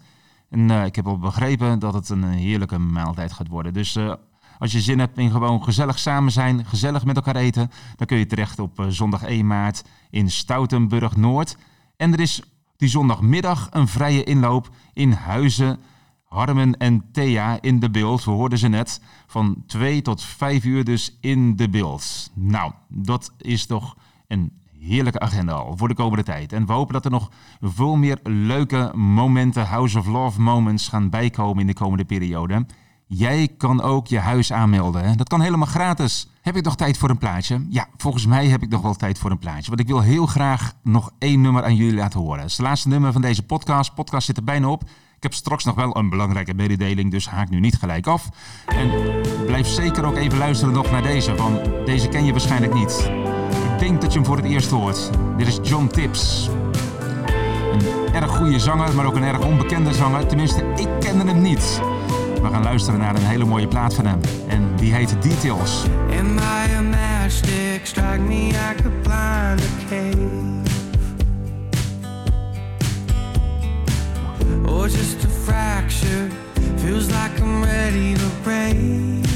En 0.48 0.68
uh, 0.68 0.84
ik 0.84 0.96
heb 0.96 1.06
al 1.06 1.18
begrepen 1.18 1.78
dat 1.78 1.94
het 1.94 2.08
een 2.08 2.24
heerlijke 2.24 2.78
maaltijd 2.78 3.32
gaat 3.32 3.48
worden. 3.48 3.72
Dus 3.72 3.96
uh, 3.96 4.14
als 4.62 4.72
je 4.72 4.80
zin 4.80 4.98
hebt 4.98 5.18
in 5.18 5.30
gewoon 5.30 5.64
gezellig 5.64 5.98
samen 5.98 6.32
zijn, 6.32 6.64
gezellig 6.66 7.04
met 7.04 7.16
elkaar 7.16 7.36
eten, 7.36 7.70
dan 7.96 8.06
kun 8.06 8.18
je 8.18 8.26
terecht 8.26 8.58
op 8.58 8.86
zondag 8.88 9.22
1 9.22 9.46
maart 9.46 9.84
in 10.10 10.30
Stoutenburg 10.30 11.16
Noord. 11.16 11.56
En 11.96 12.12
er 12.12 12.20
is 12.20 12.42
die 12.76 12.88
zondagmiddag 12.88 13.68
een 13.70 13.88
vrije 13.88 14.24
inloop 14.24 14.70
in 14.92 15.12
Huizen 15.12 15.78
Harmen 16.24 16.76
en 16.76 17.04
Thea 17.12 17.58
in 17.60 17.80
de 17.80 17.90
beeld. 17.90 18.24
We 18.24 18.30
hoorden 18.30 18.58
ze 18.58 18.68
net. 18.68 19.00
Van 19.26 19.62
2 19.66 20.02
tot 20.02 20.22
5 20.22 20.64
uur 20.64 20.84
dus 20.84 21.16
in 21.20 21.56
de 21.56 21.68
beeld. 21.68 22.30
Nou, 22.34 22.72
dat 22.88 23.32
is 23.38 23.66
toch 23.66 23.96
een 24.26 24.52
heerlijke 24.78 25.20
agenda 25.20 25.52
al 25.52 25.76
voor 25.76 25.88
de 25.88 25.94
komende 25.94 26.24
tijd. 26.24 26.52
En 26.52 26.66
we 26.66 26.72
hopen 26.72 26.92
dat 26.92 27.04
er 27.04 27.10
nog 27.10 27.30
veel 27.60 27.96
meer 27.96 28.18
leuke 28.22 28.92
momenten, 28.94 29.66
House 29.66 29.98
of 29.98 30.06
Love 30.06 30.40
moments 30.40 30.88
gaan 30.88 31.10
bijkomen 31.10 31.60
in 31.60 31.66
de 31.66 31.74
komende 31.74 32.04
periode. 32.04 32.66
Jij 33.14 33.48
kan 33.56 33.82
ook 33.82 34.06
je 34.06 34.18
huis 34.18 34.52
aanmelden. 34.52 35.16
Dat 35.16 35.28
kan 35.28 35.40
helemaal 35.40 35.66
gratis. 35.66 36.28
Heb 36.40 36.56
ik 36.56 36.64
nog 36.64 36.76
tijd 36.76 36.98
voor 36.98 37.10
een 37.10 37.18
plaatje? 37.18 37.66
Ja, 37.68 37.86
volgens 37.96 38.26
mij 38.26 38.46
heb 38.46 38.62
ik 38.62 38.68
nog 38.68 38.82
wel 38.82 38.94
tijd 38.94 39.18
voor 39.18 39.30
een 39.30 39.38
plaatje. 39.38 39.68
Want 39.68 39.80
ik 39.80 39.86
wil 39.86 40.00
heel 40.00 40.26
graag 40.26 40.72
nog 40.82 41.10
één 41.18 41.40
nummer 41.40 41.64
aan 41.64 41.76
jullie 41.76 41.94
laten 41.94 42.20
horen. 42.20 42.40
Het 42.40 42.50
is 42.50 42.56
het 42.56 42.66
laatste 42.66 42.88
nummer 42.88 43.12
van 43.12 43.22
deze 43.22 43.42
podcast. 43.42 43.94
Podcast 43.94 44.26
zit 44.26 44.36
er 44.36 44.44
bijna 44.44 44.68
op. 44.68 44.82
Ik 45.16 45.22
heb 45.22 45.34
straks 45.34 45.64
nog 45.64 45.74
wel 45.74 45.96
een 45.96 46.08
belangrijke 46.08 46.54
mededeling, 46.54 47.10
dus 47.10 47.28
haak 47.28 47.50
nu 47.50 47.60
niet 47.60 47.76
gelijk 47.76 48.06
af. 48.06 48.28
En 48.66 48.90
blijf 49.46 49.66
zeker 49.66 50.04
ook 50.04 50.16
even 50.16 50.38
luisteren 50.38 50.74
nog 50.74 50.90
naar 50.90 51.02
deze, 51.02 51.34
want 51.34 51.86
deze 51.86 52.08
ken 52.08 52.24
je 52.24 52.30
waarschijnlijk 52.30 52.74
niet. 52.74 53.10
Ik 53.72 53.78
denk 53.78 54.00
dat 54.00 54.12
je 54.12 54.18
hem 54.18 54.26
voor 54.26 54.36
het 54.36 54.46
eerst 54.46 54.70
hoort. 54.70 55.10
Dit 55.36 55.46
is 55.46 55.58
John 55.62 55.86
Tips. 55.86 56.48
Een 58.06 58.14
erg 58.14 58.36
goede 58.36 58.58
zanger, 58.58 58.94
maar 58.94 59.06
ook 59.06 59.16
een 59.16 59.22
erg 59.22 59.44
onbekende 59.44 59.94
zanger. 59.94 60.26
Tenminste, 60.26 60.72
ik 60.76 60.88
kende 61.00 61.24
hem 61.24 61.42
niet. 61.42 61.80
We 62.42 62.48
gaan 62.48 62.62
luisteren 62.62 63.00
naar 63.00 63.14
een 63.14 63.26
hele 63.26 63.44
mooie 63.44 63.68
plaat 63.68 63.94
van 63.94 64.06
hem. 64.06 64.20
En 64.48 64.76
die 64.76 64.94
heet 64.94 65.16
Details. 65.22 65.84
Am 66.18 66.38
I 66.38 66.74
a 66.76 66.82
matchstick? 66.82 67.86
Strike 67.86 68.20
me, 68.20 68.48
I 68.48 68.74
could 68.82 69.02
blind 69.02 69.60
a 69.60 69.88
cave. 69.88 70.70
Or 74.66 74.88
just 74.88 75.24
a 75.24 75.28
fracture. 75.28 76.28
Feels 76.76 77.06
like 77.06 77.40
I'm 77.40 77.64
ready 77.64 78.14
to 78.14 78.26
break. 78.42 79.31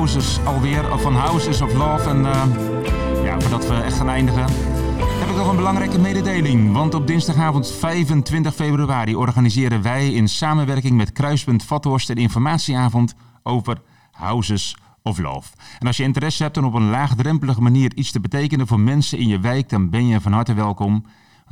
Houses 0.00 0.38
alweer, 0.44 0.98
van 0.98 1.14
Houses 1.14 1.60
of 1.60 1.74
Love. 1.74 2.08
En 2.08 2.26
eh, 2.26 3.24
ja, 3.24 3.40
voordat 3.40 3.66
we 3.66 3.74
echt 3.74 3.96
gaan 3.96 4.08
eindigen, 4.08 4.42
heb 4.98 5.28
ik 5.28 5.36
nog 5.36 5.48
een 5.50 5.56
belangrijke 5.56 5.98
mededeling. 5.98 6.72
Want 6.72 6.94
op 6.94 7.06
dinsdagavond 7.06 7.70
25 7.70 8.54
februari 8.54 9.16
organiseren 9.16 9.82
wij 9.82 10.12
in 10.12 10.28
samenwerking 10.28 10.96
met 10.96 11.12
Kruispunt 11.12 11.64
Vathorst 11.64 12.10
een 12.10 12.16
informatieavond 12.16 13.14
over 13.42 13.82
Houses 14.10 14.76
of 15.02 15.18
Love. 15.18 15.48
En 15.78 15.86
als 15.86 15.96
je 15.96 16.02
interesse 16.02 16.42
hebt 16.42 16.56
om 16.56 16.64
op 16.64 16.74
een 16.74 16.90
laagdrempelige 16.90 17.62
manier 17.62 17.94
iets 17.94 18.10
te 18.10 18.20
betekenen 18.20 18.66
voor 18.66 18.80
mensen 18.80 19.18
in 19.18 19.28
je 19.28 19.40
wijk, 19.40 19.68
dan 19.68 19.90
ben 19.90 20.06
je 20.06 20.20
van 20.20 20.32
harte 20.32 20.54
welkom. 20.54 21.04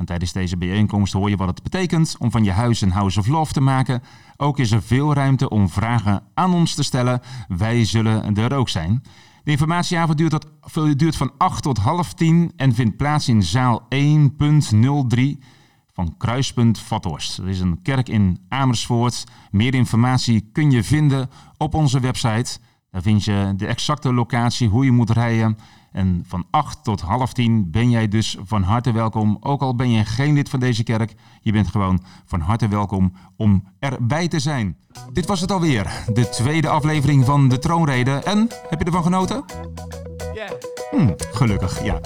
Tijdens 0.05 0.31
deze 0.31 0.57
bijeenkomst 0.57 1.13
hoor 1.13 1.29
je 1.29 1.35
wat 1.35 1.47
het 1.47 1.63
betekent 1.63 2.15
om 2.19 2.31
van 2.31 2.43
je 2.43 2.51
huis 2.51 2.81
een 2.81 2.91
House 2.91 3.19
of 3.19 3.27
Love 3.27 3.53
te 3.53 3.61
maken. 3.61 4.03
Ook 4.37 4.59
is 4.59 4.71
er 4.71 4.81
veel 4.81 5.13
ruimte 5.13 5.49
om 5.49 5.69
vragen 5.69 6.23
aan 6.33 6.53
ons 6.53 6.73
te 6.75 6.83
stellen. 6.83 7.21
Wij 7.47 7.85
zullen 7.85 8.35
er 8.35 8.53
ook 8.53 8.69
zijn. 8.69 9.03
De 9.43 9.51
informatieavond 9.51 10.17
duurt, 10.17 10.45
duurt 10.95 11.15
van 11.15 11.31
8 11.37 11.63
tot 11.63 11.77
half 11.77 12.13
10 12.13 12.51
en 12.55 12.73
vindt 12.73 12.97
plaats 12.97 13.27
in 13.27 13.43
zaal 13.43 13.87
1.03 13.95 13.99
van 15.93 16.17
Kruispunt 16.17 16.79
Vathorst. 16.79 17.37
Dat 17.37 17.45
is 17.45 17.59
een 17.59 17.81
kerk 17.81 18.09
in 18.09 18.39
Amersfoort. 18.49 19.23
Meer 19.51 19.73
informatie 19.73 20.49
kun 20.51 20.71
je 20.71 20.83
vinden 20.83 21.29
op 21.57 21.73
onze 21.73 21.99
website 21.99 22.59
Daar 22.91 23.01
vind 23.01 23.23
je 23.23 23.53
de 23.55 23.65
exacte 23.65 24.13
locatie, 24.13 24.69
hoe 24.69 24.85
je 24.85 24.91
moet 24.91 25.09
rijden. 25.09 25.57
En 25.91 26.23
van 26.27 26.45
8 26.49 26.83
tot 26.83 27.01
half 27.01 27.33
10 27.33 27.71
ben 27.71 27.89
jij 27.89 28.07
dus 28.07 28.37
van 28.43 28.63
harte 28.63 28.91
welkom. 28.91 29.37
Ook 29.39 29.61
al 29.61 29.75
ben 29.75 29.91
je 29.91 30.05
geen 30.05 30.33
lid 30.33 30.49
van 30.49 30.59
deze 30.59 30.83
kerk, 30.83 31.15
je 31.41 31.51
bent 31.51 31.67
gewoon 31.67 32.03
van 32.25 32.39
harte 32.39 32.67
welkom 32.67 33.13
om 33.37 33.63
erbij 33.79 34.27
te 34.27 34.39
zijn. 34.39 34.77
Dit 35.13 35.25
was 35.25 35.41
het 35.41 35.51
alweer, 35.51 36.03
de 36.13 36.29
tweede 36.29 36.69
aflevering 36.69 37.25
van 37.25 37.47
de 37.47 37.59
troonrede. 37.59 38.11
En, 38.11 38.47
heb 38.69 38.79
je 38.79 38.85
ervan 38.85 39.03
genoten? 39.03 39.43
Hm, 40.91 41.11
gelukkig, 41.31 41.83
ja. 41.83 41.99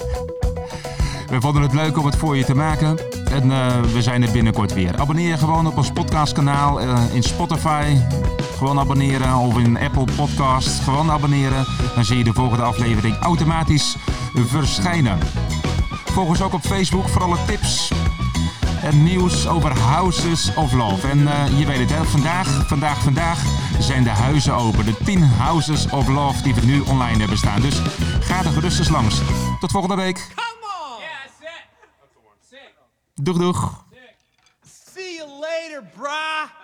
We 1.28 1.40
vonden 1.40 1.62
het 1.62 1.72
leuk 1.72 1.98
om 1.98 2.06
het 2.06 2.16
voor 2.16 2.36
je 2.36 2.44
te 2.44 2.54
maken. 2.54 2.98
En 3.30 3.50
eh, 3.50 3.82
we 3.82 4.02
zijn 4.02 4.22
er 4.22 4.32
binnenkort 4.32 4.74
weer. 4.74 4.98
Abonneer 4.98 5.28
je 5.28 5.38
gewoon 5.38 5.66
op 5.66 5.76
ons 5.76 5.92
podcastkanaal 5.92 6.82
uh, 6.82 7.14
in 7.14 7.22
Spotify. 7.22 7.96
Gewoon 8.64 8.78
abonneren 8.78 9.36
of 9.36 9.58
in 9.58 9.78
Apple 9.78 10.04
Podcast. 10.16 10.80
Gewoon 10.80 11.10
abonneren. 11.10 11.66
Dan 11.94 12.04
zie 12.04 12.18
je 12.18 12.24
de 12.24 12.32
volgende 12.32 12.62
aflevering 12.62 13.18
automatisch 13.18 13.96
verschijnen. 14.34 15.18
Volg 16.04 16.28
ons 16.28 16.42
ook 16.42 16.52
op 16.52 16.60
Facebook 16.60 17.08
voor 17.08 17.22
alle 17.22 17.36
tips 17.46 17.92
en 18.82 19.02
nieuws 19.02 19.48
over 19.48 19.78
Houses 19.78 20.54
of 20.54 20.72
Love. 20.72 21.08
En 21.08 21.18
uh, 21.18 21.58
je 21.58 21.66
weet 21.66 21.78
het, 21.78 21.90
hè? 21.90 22.04
Vandaag, 22.04 22.66
vandaag, 22.66 23.02
vandaag 23.02 23.42
zijn 23.78 24.02
de 24.02 24.10
huizen 24.10 24.54
open. 24.54 24.84
De 24.84 24.96
10 25.04 25.22
Houses 25.22 25.90
of 25.90 26.08
Love 26.08 26.42
die 26.42 26.54
we 26.54 26.66
nu 26.66 26.80
online 26.80 27.18
hebben 27.18 27.38
staan. 27.38 27.60
Dus 27.60 27.80
ga 28.20 28.38
er 28.38 28.50
gerust 28.50 28.78
eens 28.78 28.88
langs. 28.88 29.20
Tot 29.60 29.70
volgende 29.70 29.96
week. 29.96 30.34
Doeg, 33.14 33.36
doeg. 33.36 33.84
See 34.94 35.14
you 35.14 35.28
later, 35.28 35.90
brah. 35.96 36.63